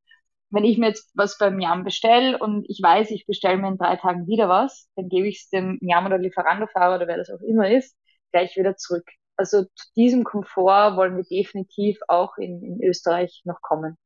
[0.51, 3.79] Wenn ich mir jetzt was beim Jam bestelle und ich weiß, ich bestelle mir in
[3.79, 7.31] drei Tagen wieder was, dann gebe ich es dem Jam oder Lieferandofahrer oder wer das
[7.31, 7.97] auch immer ist,
[8.33, 9.09] gleich wieder zurück.
[9.37, 13.97] Also zu diesem Komfort wollen wir definitiv auch in, in Österreich noch kommen.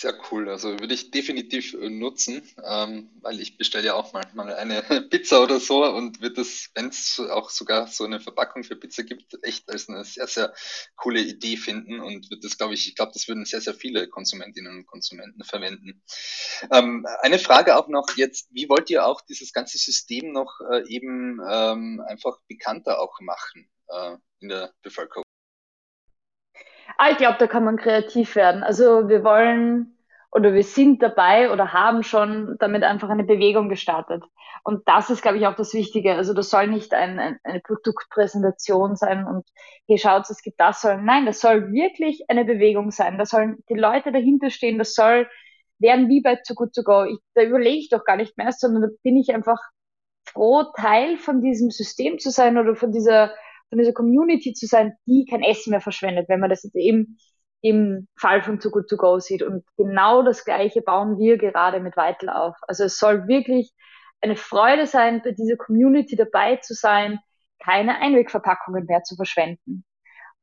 [0.00, 0.48] Sehr cool.
[0.48, 4.80] Also würde ich definitiv äh, nutzen, ähm, weil ich bestelle ja auch manchmal eine
[5.10, 9.02] Pizza oder so und wird es, wenn es auch sogar so eine Verpackung für Pizza
[9.02, 10.54] gibt, echt als eine sehr, sehr
[10.94, 14.06] coole Idee finden und wird das, glaube ich, ich glaube, das würden sehr, sehr viele
[14.06, 16.00] Konsumentinnen und Konsumenten verwenden.
[16.72, 20.86] Ähm, eine Frage auch noch jetzt, wie wollt ihr auch dieses ganze System noch äh,
[20.86, 25.24] eben ähm, einfach bekannter auch machen äh, in der Bevölkerung?
[26.98, 28.62] Ah, ich glaube, da kann man kreativ werden.
[28.64, 29.96] Also wir wollen
[30.32, 34.24] oder wir sind dabei oder haben schon damit einfach eine Bewegung gestartet.
[34.64, 36.14] Und das ist, glaube ich, auch das Wichtige.
[36.14, 39.46] Also das soll nicht ein, ein, eine Produktpräsentation sein und
[39.86, 43.16] hier schaut, es gibt das, sondern nein, das soll wirklich eine Bewegung sein.
[43.16, 45.28] Da sollen die Leute dahinter stehen, das soll
[45.78, 47.04] werden wie bei Too Good To Go.
[47.04, 49.60] Ich, da überlege ich doch gar nicht mehr, sondern da bin ich einfach
[50.24, 53.32] froh, Teil von diesem System zu sein oder von dieser
[53.68, 57.18] von dieser Community zu sein, die kein Essen mehr verschwendet, wenn man das jetzt eben
[57.60, 59.42] im Fall von Too Good To Go sieht.
[59.42, 62.56] Und genau das Gleiche bauen wir gerade mit Vital auf.
[62.62, 63.72] Also es soll wirklich
[64.20, 67.18] eine Freude sein, bei dieser Community dabei zu sein,
[67.62, 69.84] keine Einwegverpackungen mehr zu verschwenden.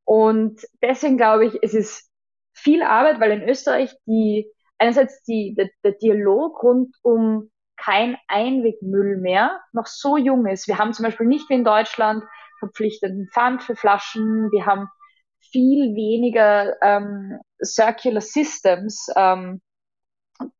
[0.03, 2.11] Und deswegen glaube ich, es ist
[2.53, 9.17] viel Arbeit, weil in Österreich die, einerseits die, der, der Dialog rund um kein Einwegmüll
[9.17, 10.67] mehr noch so jung ist.
[10.67, 12.23] Wir haben zum Beispiel nicht wie in Deutschland
[12.67, 14.51] verpflichtenden Pfand für Flaschen.
[14.51, 14.87] Wir haben
[15.51, 19.61] viel weniger ähm, Circular Systems, ähm,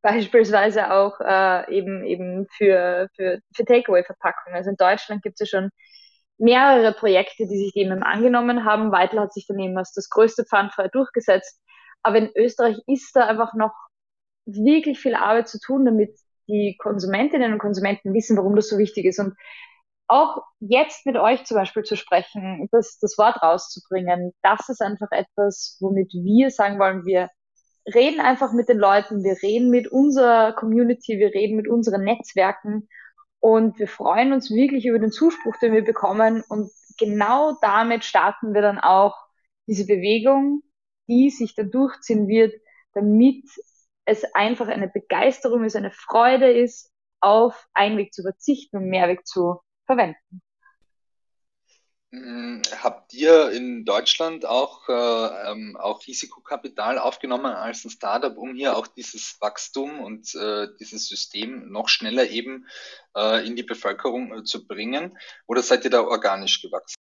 [0.02, 4.56] beispielsweise auch äh, eben eben für, für, für Takeaway-Verpackungen.
[4.56, 5.70] Also in Deutschland gibt es ja schon
[6.38, 8.92] mehrere Projekte, die sich dem angenommen haben.
[8.92, 11.60] Weitel hat sich dann eben als das größte pfandfrei durchgesetzt.
[12.02, 13.74] Aber in Österreich ist da einfach noch
[14.46, 16.16] wirklich viel Arbeit zu tun, damit
[16.48, 19.18] die Konsumentinnen und Konsumenten wissen, warum das so wichtig ist.
[19.18, 19.34] Und
[20.08, 25.10] auch jetzt mit euch zum Beispiel zu sprechen, das, das Wort rauszubringen, das ist einfach
[25.10, 27.30] etwas, womit wir sagen wollen, wir
[27.92, 32.88] reden einfach mit den Leuten, wir reden mit unserer Community, wir reden mit unseren Netzwerken
[33.40, 38.54] und wir freuen uns wirklich über den Zuspruch, den wir bekommen und genau damit starten
[38.54, 39.16] wir dann auch
[39.66, 40.62] diese Bewegung,
[41.08, 42.54] die sich dann durchziehen wird,
[42.94, 43.44] damit
[44.04, 46.90] es einfach eine Begeisterung ist, eine Freude ist,
[47.20, 50.42] auf Einweg zu verzichten und Mehrweg zu verwenden.
[52.12, 58.54] Hm, habt ihr in Deutschland auch, äh, ähm, auch Risikokapital aufgenommen als ein Startup, um
[58.54, 62.66] hier auch dieses Wachstum und äh, dieses System noch schneller eben
[63.16, 65.18] äh, in die Bevölkerung äh, zu bringen?
[65.46, 66.96] Oder seid ihr da organisch gewachsen?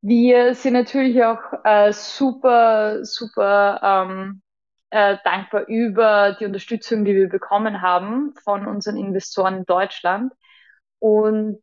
[0.00, 4.42] Wir sind natürlich auch äh, super, super ähm,
[4.90, 10.32] äh, dankbar über die Unterstützung, die wir bekommen haben von unseren Investoren in Deutschland.
[10.98, 11.62] Und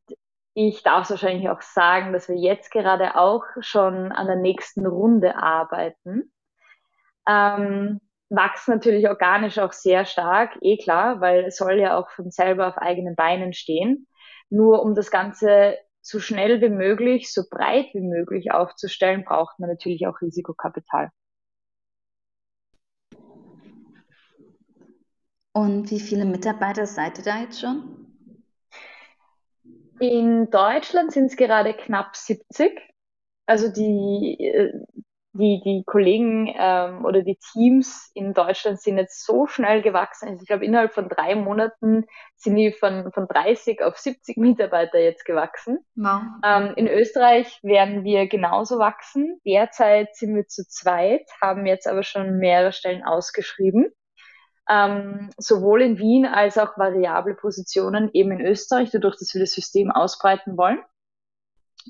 [0.54, 4.86] ich darf es wahrscheinlich auch sagen, dass wir jetzt gerade auch schon an der nächsten
[4.86, 6.32] Runde arbeiten.
[7.28, 12.32] Ähm, wachsen natürlich organisch auch sehr stark, eh klar, weil es soll ja auch von
[12.32, 14.08] selber auf eigenen Beinen stehen.
[14.50, 19.70] Nur um das Ganze so schnell wie möglich, so breit wie möglich aufzustellen, braucht man
[19.70, 21.12] natürlich auch Risikokapital.
[25.52, 28.05] Und wie viele Mitarbeiter seid ihr da jetzt schon?
[30.00, 32.80] In Deutschland sind es gerade knapp 70.
[33.46, 34.74] Also die, äh,
[35.34, 40.30] die, die Kollegen ähm, oder die Teams in Deutschland sind jetzt so schnell gewachsen.
[40.30, 45.00] Also ich glaube, innerhalb von drei Monaten sind die von, von 30 auf 70 Mitarbeiter
[45.00, 45.80] jetzt gewachsen.
[45.96, 46.22] Wow.
[46.44, 49.40] Ähm, in Österreich werden wir genauso wachsen.
[49.46, 53.94] Derzeit sind wir zu zweit, haben jetzt aber schon mehrere Stellen ausgeschrieben
[54.70, 59.52] ähm, sowohl in Wien als auch variable Positionen eben in Österreich, dadurch, dass wir das
[59.52, 60.80] System ausbreiten wollen.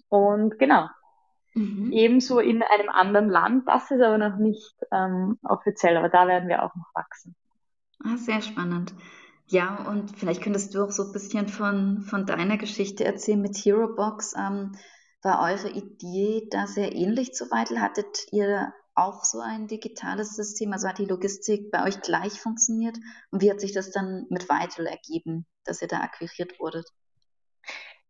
[0.09, 0.87] Und genau.
[1.53, 1.91] Mhm.
[1.93, 6.49] Ebenso in einem anderen Land, das ist aber noch nicht ähm, offiziell, aber da werden
[6.49, 7.35] wir auch noch wachsen.
[8.03, 8.93] Ah, sehr spannend.
[9.47, 13.55] Ja, und vielleicht könntest du auch so ein bisschen von, von deiner Geschichte erzählen mit
[13.55, 14.33] HeroBox.
[14.37, 14.73] Ähm,
[15.21, 17.79] war eure Idee da sehr ähnlich zu Weitel?
[17.79, 20.73] Hattet ihr auch so ein digitales System?
[20.73, 22.97] Also hat die Logistik bei euch gleich funktioniert?
[23.31, 26.89] Und wie hat sich das dann mit Vital ergeben, dass ihr da akquiriert wurdet?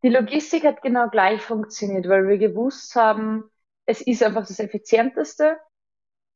[0.04, 3.50] Die Logistik hat genau gleich funktioniert, weil wir gewusst haben,
[3.88, 5.58] es ist einfach das effizienteste,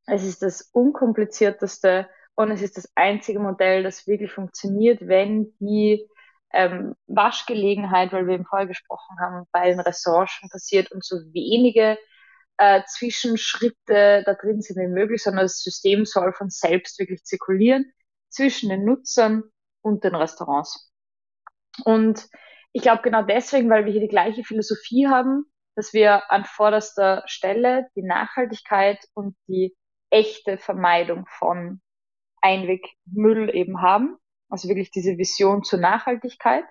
[0.08, 6.08] es ist das unkomplizierteste und es ist das einzige Modell, das wirklich funktioniert, wenn die
[6.52, 11.18] ähm, Waschgelegenheit, weil wir im Vorher gesprochen haben, bei den Ressorts schon passiert und so
[11.32, 11.98] wenige
[12.60, 17.92] äh, Zwischenschritte da drin sind wie möglich, sondern das System soll von selbst wirklich zirkulieren
[18.28, 19.44] zwischen den Nutzern
[19.82, 20.92] und den Restaurants.
[21.86, 22.28] Und
[22.74, 25.46] ich glaube genau deswegen, weil wir hier die gleiche Philosophie haben,
[25.76, 29.76] dass wir an vorderster Stelle die Nachhaltigkeit und die
[30.10, 31.80] echte Vermeidung von
[32.42, 34.18] Einwegmüll eben haben.
[34.50, 36.66] Also wirklich diese Vision zur Nachhaltigkeit.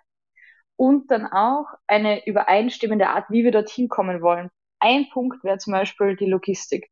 [0.76, 4.50] Und dann auch eine übereinstimmende Art, wie wir dorthin kommen wollen.
[4.80, 6.90] Ein Punkt wäre zum Beispiel die Logistik.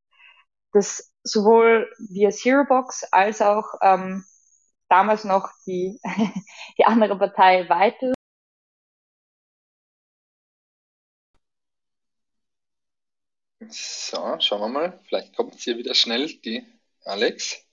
[0.72, 4.24] Das sowohl via Zerobox als auch ähm,
[4.89, 6.01] damals noch die,
[6.78, 8.14] die andere Partei Vital
[13.68, 15.01] So, schauen wir mal.
[15.05, 16.64] Vielleicht kommt hier wieder schnell, die
[17.05, 17.66] Alex.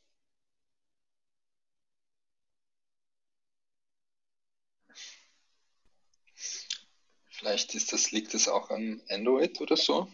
[7.44, 10.08] Vielleicht ist das, liegt es auch an Android oder so.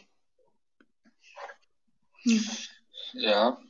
[2.23, 2.43] Hm.
[3.13, 3.61] Ja.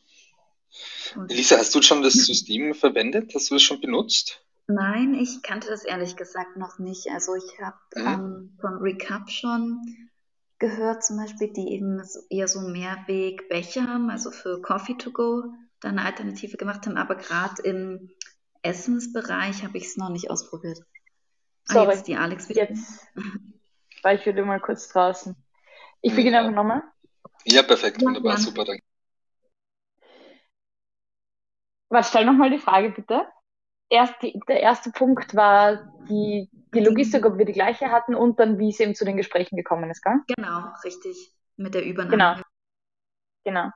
[1.27, 3.35] Elisa, hast du schon das System verwendet?
[3.35, 4.41] Hast du es schon benutzt?
[4.67, 7.07] Nein, ich kannte das ehrlich gesagt noch nicht.
[7.09, 8.07] Also ich habe mhm.
[8.07, 10.09] ähm, von Recap schon
[10.57, 15.43] gehört, zum Beispiel, die eben eher so Mehrwegbecher haben, also für Coffee to go,
[15.81, 16.95] da eine Alternative gemacht haben.
[16.95, 18.09] Aber gerade im
[18.61, 20.79] Essensbereich habe ich es noch nicht ausprobiert.
[21.71, 21.87] Sorry.
[21.87, 22.69] Ah, jetzt die Alex wieder.
[22.69, 23.07] Jetzt
[24.03, 25.35] war ich wieder mal kurz draußen.
[26.01, 26.41] Ich beginne ja.
[26.41, 26.83] einfach nochmal.
[27.45, 28.37] Ja, perfekt, wunderbar, ja.
[28.37, 28.83] super, danke.
[31.89, 33.27] Was, stell nochmal die Frage bitte.
[33.89, 38.39] Erst die, der erste Punkt war die, die Logistik, ob wir die gleiche hatten und
[38.39, 40.19] dann, wie es eben zu den Gesprächen gekommen ist, gell?
[40.27, 41.33] Genau, richtig.
[41.55, 42.43] Mit der Übernahme.
[43.43, 43.63] Genau.
[43.63, 43.71] Genau.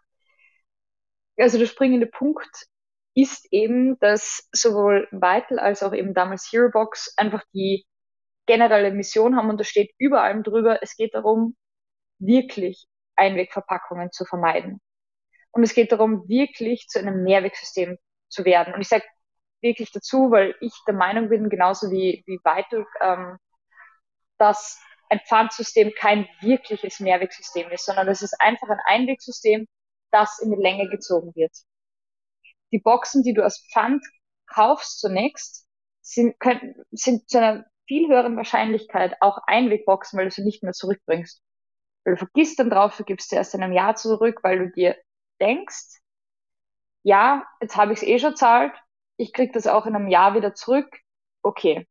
[1.38, 2.68] Also der springende Punkt
[3.16, 7.86] ist eben, dass sowohl Vital als auch eben damals HeroBox einfach die
[8.46, 11.56] generelle Mission haben und da steht über allem drüber, es geht darum,
[12.20, 14.82] wirklich Einwegverpackungen zu vermeiden.
[15.52, 17.98] Und es geht darum, wirklich zu einem Mehrwegsystem
[18.28, 18.74] zu werden.
[18.74, 19.04] Und ich sage
[19.62, 23.38] wirklich dazu, weil ich der Meinung bin, genauso wie, wie Vital ähm,
[24.38, 29.68] dass ein Pfandsystem kein wirkliches Mehrwegsystem ist, sondern es ist einfach ein Einwegsystem,
[30.12, 31.52] das in die Länge gezogen wird.
[32.74, 34.04] Die Boxen, die du als Pfand
[34.48, 35.68] kaufst zunächst,
[36.02, 40.74] sind, können, sind zu einer viel höheren Wahrscheinlichkeit auch Einwegboxen, weil du sie nicht mehr
[40.74, 41.42] zurückbringst.
[42.04, 44.72] Weil du vergisst dann drauf, du gibst sie erst in einem Jahr zurück, weil du
[44.72, 44.98] dir
[45.40, 46.02] denkst,
[47.04, 48.74] ja, jetzt habe ich es eh schon zahlt,
[49.18, 50.90] ich krieg das auch in einem Jahr wieder zurück,
[51.44, 51.88] okay.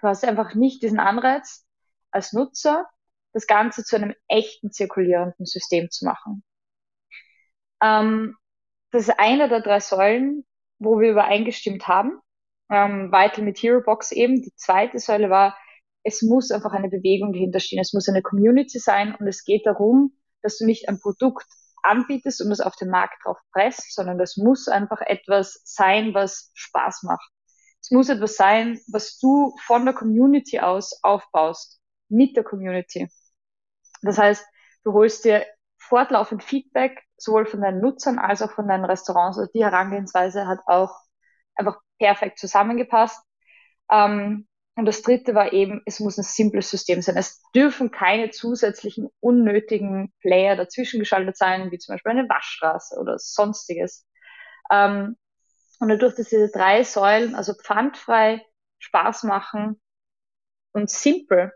[0.00, 1.66] Du hast einfach nicht diesen Anreiz
[2.10, 2.88] als Nutzer,
[3.32, 6.44] das Ganze zu einem echten zirkulierenden System zu machen.
[7.80, 8.36] Ähm,
[8.92, 10.44] das ist eine der drei Säulen,
[10.78, 12.20] wo wir übereingestimmt haben.
[12.70, 14.42] Ähm, Vital Material Box eben.
[14.42, 15.56] Die zweite Säule war,
[16.04, 17.80] es muss einfach eine Bewegung dahinter stehen.
[17.80, 21.46] Es muss eine Community sein und es geht darum, dass du nicht ein Produkt
[21.82, 26.50] anbietest und das auf den Markt drauf presst, sondern das muss einfach etwas sein, was
[26.54, 27.28] Spaß macht.
[27.80, 33.08] Es muss etwas sein, was du von der Community aus aufbaust, mit der Community.
[34.02, 34.44] Das heißt,
[34.84, 35.44] du holst dir
[35.92, 39.36] fortlaufend Feedback, sowohl von deinen Nutzern als auch von deinen Restaurants.
[39.36, 40.96] Also die Herangehensweise hat auch
[41.54, 43.22] einfach perfekt zusammengepasst.
[43.90, 47.18] Ähm, und das dritte war eben, es muss ein simples System sein.
[47.18, 53.18] Es dürfen keine zusätzlichen unnötigen Player dazwischen geschaltet sein, wie zum Beispiel eine Waschstraße oder
[53.18, 54.06] sonstiges.
[54.70, 55.18] Ähm,
[55.78, 58.42] und dadurch, dass diese drei Säulen, also pfandfrei,
[58.78, 59.78] Spaß machen
[60.72, 61.52] und simpel,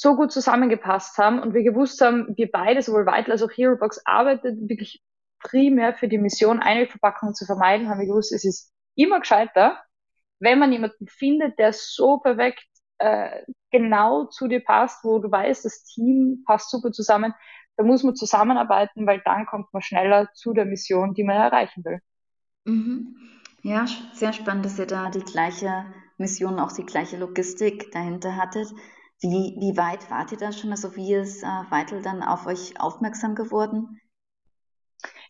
[0.00, 4.00] so gut zusammengepasst haben und wir gewusst haben, wir beide, sowohl Vital als auch HeroBox,
[4.06, 5.02] arbeitet wirklich
[5.40, 9.78] primär für die Mission, Einwegverpackungen zu vermeiden, haben wir gewusst, es ist immer gescheiter,
[10.38, 12.64] wenn man jemanden findet, der so perfekt
[12.96, 17.34] äh, genau zu dir passt, wo du weißt, das Team passt super zusammen,
[17.76, 21.84] da muss man zusammenarbeiten, weil dann kommt man schneller zu der Mission, die man erreichen
[21.84, 22.00] will.
[22.64, 23.16] Mhm.
[23.62, 23.84] Ja,
[24.14, 25.84] sehr spannend, dass ihr da die gleiche
[26.16, 28.68] Mission, auch die gleiche Logistik dahinter hattet.
[29.22, 30.70] Wie, wie weit wart ihr da schon?
[30.70, 34.00] Also wie ist äh, Vital dann auf euch aufmerksam geworden?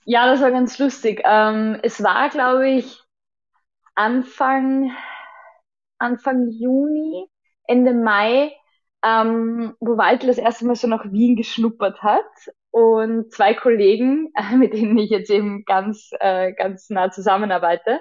[0.04, 1.22] Ja, das war ganz lustig.
[1.24, 3.02] Ähm, es war, glaube ich,
[3.94, 4.92] Anfang,
[5.98, 7.26] Anfang Juni,
[7.66, 8.52] Ende Mai,
[9.04, 12.24] ähm, wo Walter das erste Mal so nach Wien geschnuppert hat
[12.70, 18.00] und zwei Kollegen, äh, mit denen ich jetzt eben ganz, äh, ganz nah zusammenarbeite,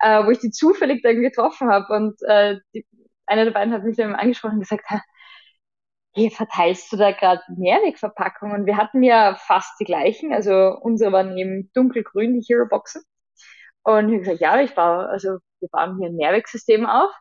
[0.00, 2.86] äh, wo ich die zufällig dann getroffen habe und äh, die,
[3.26, 4.84] eine der beiden hat mich dann angesprochen und gesagt,
[6.14, 8.66] hey, verteilst du da gerade Mehrwegverpackungen?
[8.66, 13.02] Wir hatten ja fast die gleichen, also unsere waren eben dunkelgrün, die Hero Boxen.
[13.84, 17.12] Und ich habe gesagt, ja, ich baue, also wir bauen hier ein Mehrwegsystem auf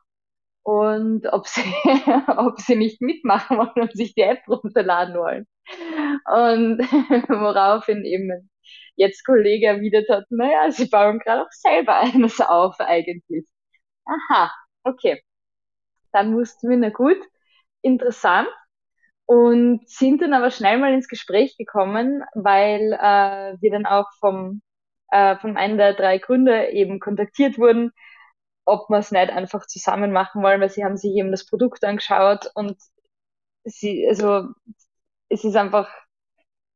[0.63, 1.61] und ob sie,
[2.37, 5.47] ob sie nicht mitmachen wollen und sich die App runterladen wollen.
[6.25, 6.79] Und
[7.29, 8.49] woraufhin eben
[8.95, 13.45] jetzt Kollege erwidert hat, naja, sie bauen gerade auch selber eines auf eigentlich.
[14.05, 14.51] Aha,
[14.83, 15.21] okay.
[16.13, 17.17] Dann wussten wir, na gut,
[17.81, 18.47] interessant.
[19.34, 24.61] Und sind dann aber schnell mal ins Gespräch gekommen, weil äh, wir dann auch vom
[25.09, 27.91] äh, von einem der drei Gründer eben kontaktiert wurden,
[28.63, 31.84] ob wir es nicht einfach zusammen machen wollen, weil sie haben sich eben das Produkt
[31.84, 32.77] angeschaut und
[33.63, 34.49] sie, also
[35.29, 35.89] es ist einfach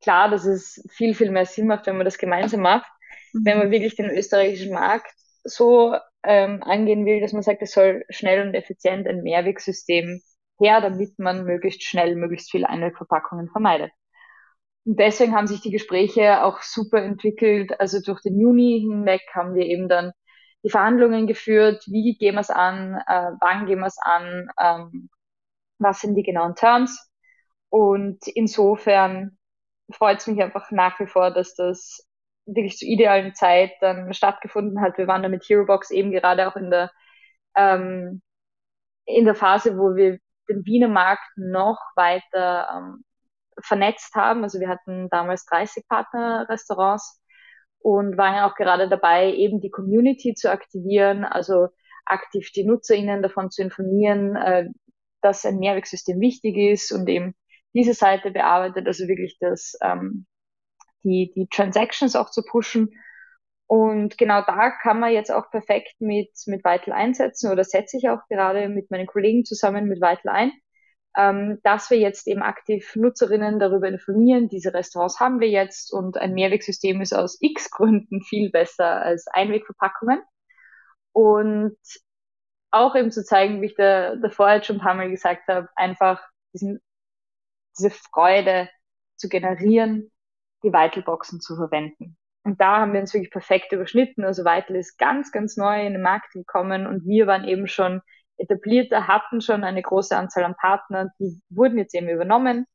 [0.01, 2.89] klar, dass es viel, viel mehr Sinn macht, wenn man das gemeinsam macht,
[3.33, 3.45] mhm.
[3.45, 5.11] wenn man wirklich den österreichischen Markt
[5.43, 10.23] so ähm, angehen will, dass man sagt, es soll schnell und effizient ein Mehrwegsystem
[10.59, 13.91] her, damit man möglichst schnell möglichst viele Einwegverpackungen vermeidet.
[14.85, 17.79] Und deswegen haben sich die Gespräche auch super entwickelt.
[17.79, 20.13] Also durch den Juni hinweg haben wir eben dann
[20.63, 25.09] die Verhandlungen geführt, wie gehen wir es an, äh, wann gehen wir es an, ähm,
[25.79, 27.11] was sind die genauen Terms.
[27.69, 29.37] Und insofern
[29.91, 32.07] freut es mich einfach nach wie vor, dass das
[32.45, 34.97] wirklich zur idealen Zeit dann stattgefunden hat.
[34.97, 36.91] Wir waren da mit HeroBox eben gerade auch in der
[37.55, 38.21] ähm,
[39.05, 40.19] in der Phase, wo wir
[40.49, 43.03] den Wiener Markt noch weiter ähm,
[43.59, 44.43] vernetzt haben.
[44.43, 47.21] Also wir hatten damals 30 Partnerrestaurants
[47.79, 51.67] und waren ja auch gerade dabei, eben die Community zu aktivieren, also
[52.05, 54.65] aktiv die NutzerInnen davon zu informieren, äh,
[55.21, 57.35] dass ein Mehrwegsystem wichtig ist und eben
[57.73, 60.25] diese Seite bearbeitet, also wirklich das, ähm,
[61.03, 62.89] die, die Transactions auch zu pushen.
[63.67, 68.09] Und genau da kann man jetzt auch perfekt mit, mit Vital einsetzen oder setze ich
[68.09, 70.51] auch gerade mit meinen Kollegen zusammen mit Vital ein
[71.17, 76.17] ähm, dass wir jetzt eben aktiv Nutzerinnen darüber informieren, diese Restaurants haben wir jetzt und
[76.17, 80.21] ein Mehrwegsystem ist aus x Gründen viel besser als Einwegverpackungen.
[81.13, 81.77] Und
[82.71, 85.67] auch eben zu zeigen, wie ich da, davor jetzt schon ein paar Mal gesagt habe,
[85.75, 86.21] einfach
[86.53, 86.79] diesen,
[87.77, 88.69] diese Freude
[89.15, 90.11] zu generieren,
[90.63, 92.16] die Vitalboxen zu verwenden.
[92.47, 94.23] Und da haben wir uns wirklich perfekt überschnitten.
[94.23, 98.01] Also Vital ist ganz, ganz neu in den Markt gekommen und wir waren eben schon
[98.37, 102.65] etablierte, hatten schon eine große Anzahl an Partnern, die wurden jetzt eben übernommen.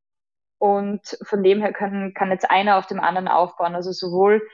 [0.59, 3.75] Und von dem her kann, kann jetzt einer auf dem anderen aufbauen.
[3.75, 4.47] Also sowohl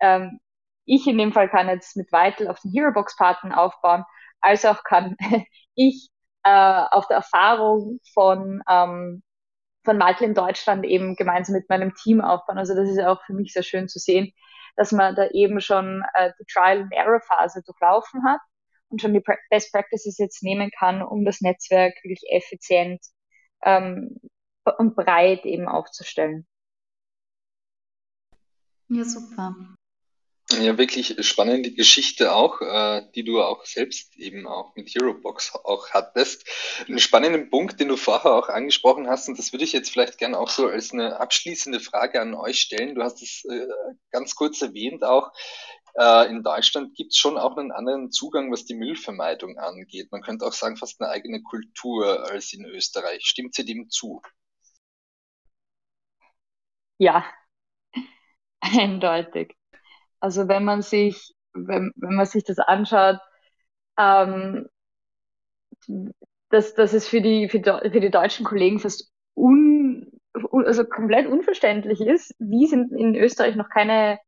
[0.00, 0.40] ähm,
[0.86, 4.04] ich in dem Fall kann jetzt mit Vital auf den HeroBox-Partnern aufbauen,
[4.40, 5.16] als auch kann
[5.74, 6.08] ich
[6.44, 9.22] äh, auf der Erfahrung von, ähm,
[9.84, 12.56] von Vital in Deutschland eben gemeinsam mit meinem Team aufbauen.
[12.56, 14.32] Also das ist auch für mich sehr schön zu sehen,
[14.76, 18.40] dass man da eben schon äh, die Trial-and-Error-Phase durchlaufen hat
[18.88, 23.00] und schon die Best Practices jetzt nehmen kann, um das Netzwerk wirklich effizient
[23.62, 24.20] ähm,
[24.78, 26.46] und breit eben aufzustellen.
[28.88, 29.54] Ja, super.
[30.60, 35.90] Ja, wirklich spannende Geschichte auch, äh, die du auch selbst eben auch mit HeroBox auch
[35.90, 36.44] hattest.
[36.86, 40.18] Einen spannenden Punkt, den du vorher auch angesprochen hast, und das würde ich jetzt vielleicht
[40.18, 42.94] gerne auch so als eine abschließende Frage an euch stellen.
[42.94, 43.66] Du hast es äh,
[44.10, 45.32] ganz kurz erwähnt auch.
[45.94, 50.10] Äh, in Deutschland gibt es schon auch einen anderen Zugang, was die Müllvermeidung angeht.
[50.12, 53.24] Man könnte auch sagen, fast eine eigene Kultur als in Österreich.
[53.24, 54.20] Stimmt sie dem zu?
[56.98, 57.24] Ja,
[58.60, 59.56] eindeutig.
[60.22, 63.18] Also wenn man sich, wenn, wenn man sich das anschaut,
[63.98, 64.68] ähm,
[66.50, 70.06] dass, dass es für die, für, die, für die deutschen Kollegen fast un,
[70.52, 74.18] also komplett unverständlich ist, wie es in, in Österreich noch keine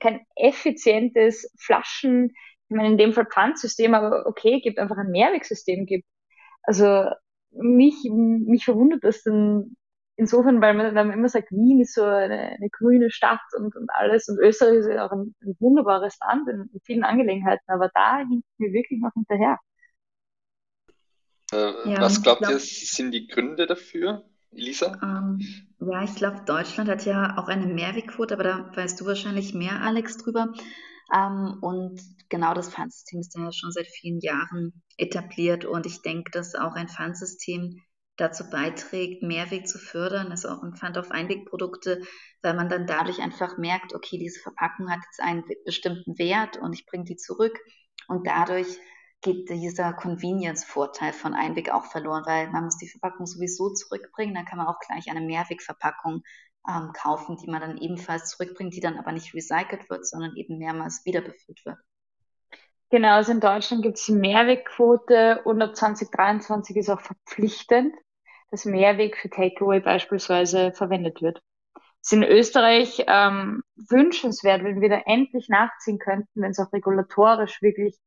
[0.00, 2.30] kein effizientes Flaschen,
[2.70, 6.06] ich meine in dem Fall Pfandsystem, aber okay, gibt einfach ein Mehrwegsystem gibt.
[6.62, 7.10] Also
[7.50, 9.76] mich, mich verwundert das dann
[10.18, 13.88] insofern, weil man dann immer sagt, Wien ist so eine, eine grüne Stadt und, und
[13.90, 17.88] alles und Österreich ist ja auch ein, ein wunderbares Land in, in, vielen Angelegenheiten, aber
[17.94, 19.58] da hinken wir wirklich noch hinterher.
[21.52, 24.24] Äh, ja, was glaubt glaub, ihr, sind die Gründe dafür?
[24.50, 24.98] Elisa?
[25.02, 25.38] Ähm,
[25.80, 29.80] ja, ich glaube, Deutschland hat ja auch eine Mehrwegquote, aber da weißt du wahrscheinlich mehr,
[29.82, 30.52] Alex, drüber.
[31.14, 36.30] Ähm, und genau das Pfandsystem ist ja schon seit vielen Jahren etabliert und ich denke,
[36.32, 37.80] dass auch ein Pfandsystem
[38.18, 42.02] dazu beiträgt, Mehrweg zu fördern, also auch ein Pfand auf Einwegprodukte,
[42.42, 46.72] weil man dann dadurch einfach merkt, okay, diese Verpackung hat jetzt einen bestimmten Wert und
[46.72, 47.58] ich bringe die zurück.
[48.08, 48.66] Und dadurch
[49.20, 54.44] geht dieser Convenience-Vorteil von Einweg auch verloren, weil man muss die Verpackung sowieso zurückbringen, dann
[54.44, 56.22] kann man auch gleich eine Mehrwegverpackung
[56.68, 60.58] ähm, kaufen, die man dann ebenfalls zurückbringt, die dann aber nicht recycelt wird, sondern eben
[60.58, 61.78] mehrmals wieder befüllt wird.
[62.90, 65.42] Genau, also in Deutschland gibt es die Mehrwegquote.
[65.44, 67.94] Und ab 2023 ist auch verpflichtend,
[68.50, 71.40] dass Mehrweg für Takeaway beispielsweise verwendet wird.
[72.02, 76.72] Es ist in Österreich ähm, wünschenswert, wenn wir da endlich nachziehen könnten, wenn es auch
[76.72, 77.98] regulatorisch wirklich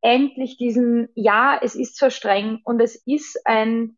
[0.00, 3.96] endlich diesen, ja, es ist zwar streng und es ist ein,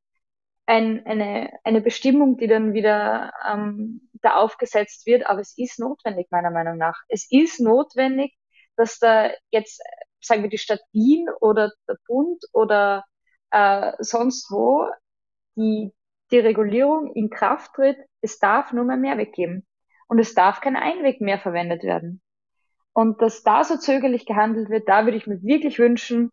[0.67, 6.29] ein, eine, eine Bestimmung, die dann wieder ähm, da aufgesetzt wird, aber es ist notwendig,
[6.31, 7.01] meiner Meinung nach.
[7.09, 8.35] Es ist notwendig,
[8.77, 9.83] dass da jetzt,
[10.21, 13.05] sagen wir, die Stadt Wien oder der Bund oder
[13.51, 14.89] äh, sonst wo
[15.57, 15.93] die,
[16.31, 19.67] die Regulierung in Kraft tritt, es darf nur mehr Mehrweg geben.
[20.07, 22.21] Und es darf kein Einweg mehr verwendet werden.
[22.93, 26.31] Und dass da so zögerlich gehandelt wird, da würde ich mir wirklich wünschen,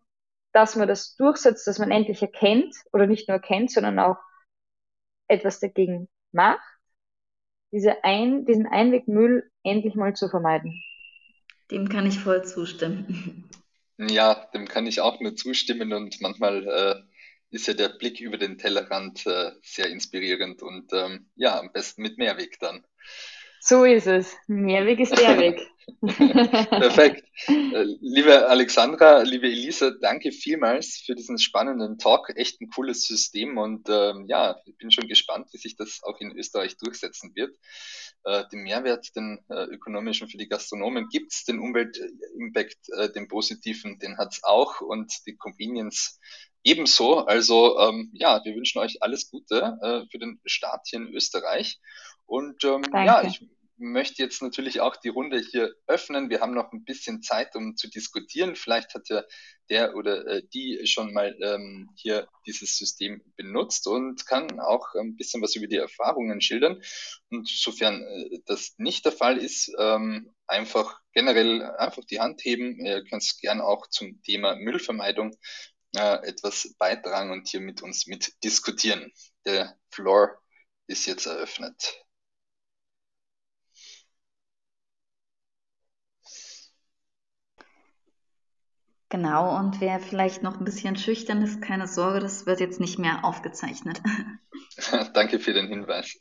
[0.54, 4.18] dass man das durchsetzt, dass man endlich erkennt oder nicht nur erkennt, sondern auch
[5.28, 6.60] etwas dagegen macht,
[7.72, 10.82] diese Ein diesen Einwegmüll endlich mal zu vermeiden.
[11.72, 13.50] Dem kann ich voll zustimmen.
[13.98, 17.11] Ja, dem kann ich auch nur zustimmen und manchmal äh,
[17.52, 22.02] ist ja der Blick über den Tellerrand äh, sehr inspirierend und ähm, ja, am besten
[22.02, 22.86] mit Mehrweg dann.
[23.64, 24.36] So ist es.
[24.48, 25.62] Mehrweg ist der Weg.
[26.02, 27.28] Perfekt.
[27.48, 32.32] Äh, liebe Alexandra, liebe Elisa, danke vielmals für diesen spannenden Talk.
[32.36, 36.20] Echt ein cooles System und ähm, ja, ich bin schon gespannt, wie sich das auch
[36.20, 37.56] in Österreich durchsetzen wird.
[38.24, 44.00] Äh, den Mehrwert, den äh, ökonomischen für die Gastronomen gibt's, den Umweltimpact, äh, den positiven,
[44.00, 46.20] den hat's auch und die Convenience
[46.64, 47.26] ebenso.
[47.26, 51.80] Also ähm, ja, wir wünschen euch alles Gute äh, für den Start hier in Österreich.
[52.26, 53.46] Und ähm, ja, ich
[53.82, 56.30] möchte jetzt natürlich auch die Runde hier öffnen.
[56.30, 58.56] Wir haben noch ein bisschen Zeit, um zu diskutieren.
[58.56, 59.24] Vielleicht hat ja
[59.70, 65.18] der oder äh, die schon mal ähm, hier dieses System benutzt und kann auch ein
[65.18, 66.82] bisschen was über die Erfahrungen schildern.
[67.30, 72.86] Und sofern äh, das nicht der Fall ist, ähm, einfach generell einfach die Hand heben.
[72.86, 75.36] Ihr könnt gern auch zum Thema Müllvermeidung
[75.96, 79.12] äh, etwas beitragen und hier mit uns mitdiskutieren.
[79.46, 80.38] Der Floor
[80.88, 82.02] ist jetzt eröffnet.
[89.12, 92.98] Genau, und wer vielleicht noch ein bisschen schüchtern ist, keine Sorge, das wird jetzt nicht
[92.98, 94.02] mehr aufgezeichnet.
[95.14, 96.18] Danke für den Hinweis.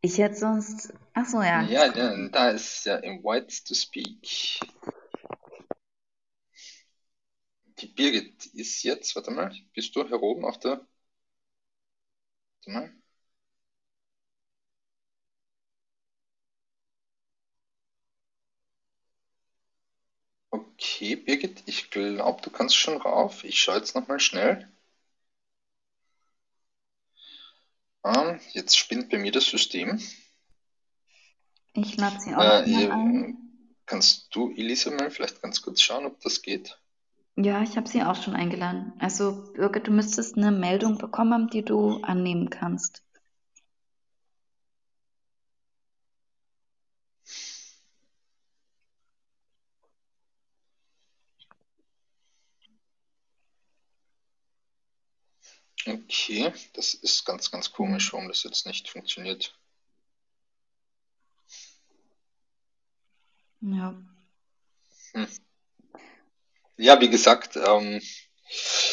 [0.00, 0.92] Ich hätte sonst.
[1.14, 1.62] Ach so, ja.
[1.62, 4.58] Ja, ja da ist ja Invite to Speak.
[7.82, 10.86] Die Birgit ist jetzt, warte mal, bist du hier oben auf der,
[12.64, 12.92] warte mal.
[20.50, 23.44] Okay, Birgit, ich glaube, du kannst schon rauf.
[23.44, 24.68] Ich schaue jetzt nochmal schnell.
[28.04, 30.00] Ähm, jetzt spinnt bei mir das System.
[31.74, 33.36] Ich lade sie auch Äh, mal ein.
[33.86, 36.78] kannst du, Elisa, mal vielleicht ganz kurz schauen, ob das geht?
[37.36, 38.94] Ja, ich habe sie auch schon eingeladen.
[38.98, 43.02] Also, Birgit, du müsstest eine Meldung bekommen, die du annehmen kannst.
[55.86, 59.56] Okay, das ist ganz, ganz komisch, warum das jetzt nicht funktioniert.
[63.60, 63.94] Ja.
[65.14, 65.24] Hm.
[66.82, 68.00] Ja, wie gesagt, ähm,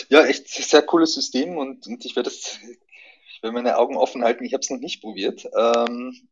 [0.09, 2.59] ja, echt sehr cooles System und, und ich werde das,
[3.35, 4.43] ich werde meine Augen offen halten.
[4.45, 6.29] Ich habe es noch nicht probiert, ähm,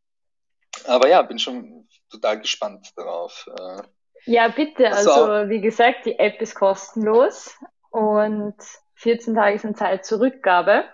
[0.86, 3.48] aber ja, bin schon total gespannt darauf.
[3.60, 3.84] Äh,
[4.26, 4.92] Ja, bitte.
[4.92, 7.56] also, Also, wie gesagt, die App ist kostenlos
[7.90, 8.56] und
[8.96, 10.86] 14 Tage sind Zeit zur Rückgabe.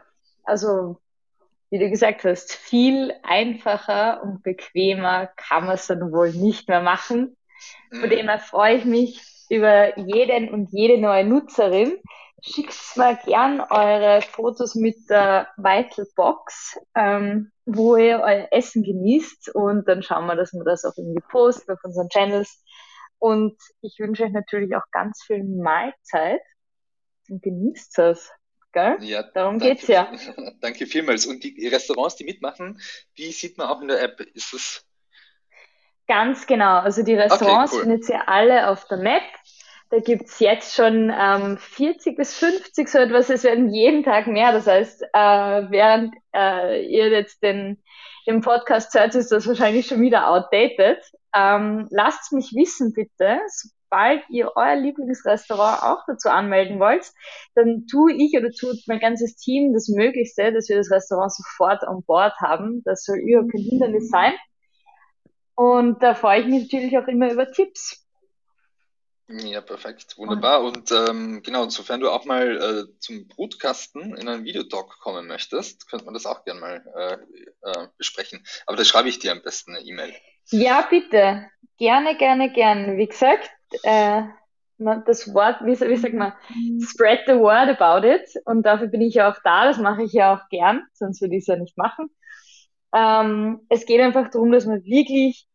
[0.43, 1.01] Also,
[1.71, 6.81] wie du gesagt hast, viel einfacher und bequemer kann man es dann wohl nicht mehr
[6.81, 7.37] machen.
[7.99, 11.97] Von dem mh, her freue ich mich über jeden und jede neue Nutzerin.
[12.41, 19.55] Schickt mir gern eure Fotos mit der Vital Box, ähm, wo ihr euer Essen genießt
[19.55, 22.61] und dann schauen wir, dass wir das auch irgendwie posten auf unseren Channels.
[23.17, 26.41] Und ich wünsche euch natürlich auch ganz viel Mahlzeit
[27.29, 28.29] und genießt es,
[28.73, 28.97] gell?
[28.99, 30.11] ja, Darum danke, geht's ja.
[30.59, 31.25] danke vielmals.
[31.25, 32.81] Und die Restaurants, die mitmachen,
[33.17, 34.19] die sieht man auch in der App.
[34.19, 34.85] Ist das?
[36.07, 36.79] Ganz genau.
[36.79, 37.81] Also die Okay, Restaurants cool.
[37.81, 39.23] findet ihr alle auf der Map.
[39.89, 43.29] Da gibt's jetzt schon ähm, 40 bis 50 so etwas.
[43.29, 44.51] Es werden jeden Tag mehr.
[44.51, 45.07] Das heißt, äh,
[45.69, 47.81] während äh, ihr jetzt den,
[48.27, 50.99] den Podcast hört, ist das wahrscheinlich schon wieder outdated.
[51.35, 57.05] Ähm, lasst mich wissen, bitte, sobald ihr euer Lieblingsrestaurant auch dazu anmelden wollt,
[57.55, 61.83] dann tue ich oder tut mein ganzes Team das Möglichste, dass wir das Restaurant sofort
[61.83, 62.81] an Bord haben.
[62.83, 64.33] Das soll überhaupt kein Hindernis sein.
[65.55, 68.03] Und da freue ich mich natürlich auch immer über Tipps.
[69.29, 70.63] Ja, perfekt, Und wunderbar.
[70.63, 75.89] Und ähm, genau, sofern du auch mal äh, zum Brutkasten in einen Videotalk kommen möchtest,
[75.89, 78.45] könnte man das auch gern mal äh, äh, besprechen.
[78.65, 80.13] Aber da schreibe ich dir am besten eine E-Mail.
[80.51, 81.47] Ja, bitte.
[81.77, 82.97] Gerne, gerne, gerne.
[82.97, 83.49] Wie gesagt,
[83.83, 84.23] äh,
[84.77, 86.33] das Wort, wie, wie sagt man,
[86.81, 88.29] spread the word about it.
[88.45, 89.65] Und dafür bin ich ja auch da.
[89.65, 92.09] Das mache ich ja auch gern, sonst würde ich es ja nicht machen.
[92.93, 95.47] Ähm, es geht einfach darum, dass man wirklich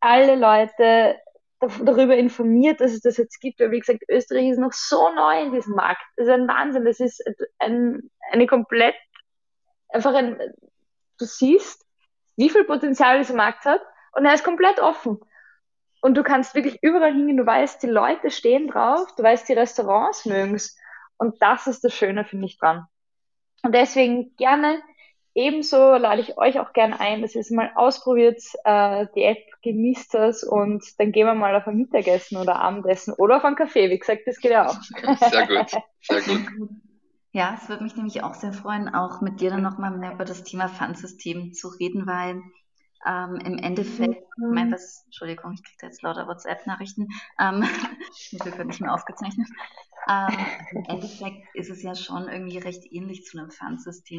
[0.00, 1.18] alle Leute
[1.60, 3.60] da- darüber informiert, dass es das jetzt gibt.
[3.60, 6.02] Weil, wie gesagt, Österreich ist noch so neu in diesem Markt.
[6.16, 6.84] Das ist ein Wahnsinn.
[6.84, 7.22] Das ist
[7.58, 8.94] ein, eine komplett,
[9.88, 10.38] einfach ein,
[11.18, 11.84] du siehst,
[12.36, 13.82] wie viel Potenzial dieser Markt hat
[14.12, 15.18] und er ist komplett offen.
[16.00, 19.54] Und du kannst wirklich überall hingehen, du weißt, die Leute stehen drauf, du weißt, die
[19.54, 20.76] Restaurants mögen's.
[21.16, 22.86] Und das ist das Schöne, finde ich, dran.
[23.64, 24.80] Und deswegen gerne,
[25.38, 29.38] ebenso lade ich euch auch gerne ein, dass ihr es mal ausprobiert, äh, die App,
[29.62, 33.56] genießt das und dann gehen wir mal auf ein Mittagessen oder Abendessen oder auf einen
[33.56, 33.90] Kaffee.
[33.90, 34.80] Wie gesagt, das geht ja auch.
[34.82, 35.70] Sehr gut,
[36.00, 36.70] sehr gut.
[37.32, 40.24] ja, es würde mich nämlich auch sehr freuen, auch mit dir dann nochmal mehr über
[40.24, 42.40] das Thema Pfandsystem zu reden, weil
[43.06, 47.08] ähm, im Endeffekt, mein, was, Entschuldigung, ich kriege jetzt lauter WhatsApp-Nachrichten,
[47.40, 47.62] ähm,
[48.40, 49.48] Glück wird nicht mehr aufgezeichnet.
[50.08, 50.36] Ähm,
[50.72, 54.16] Im Endeffekt ist es ja schon irgendwie recht ähnlich zu einem Pfandsystem.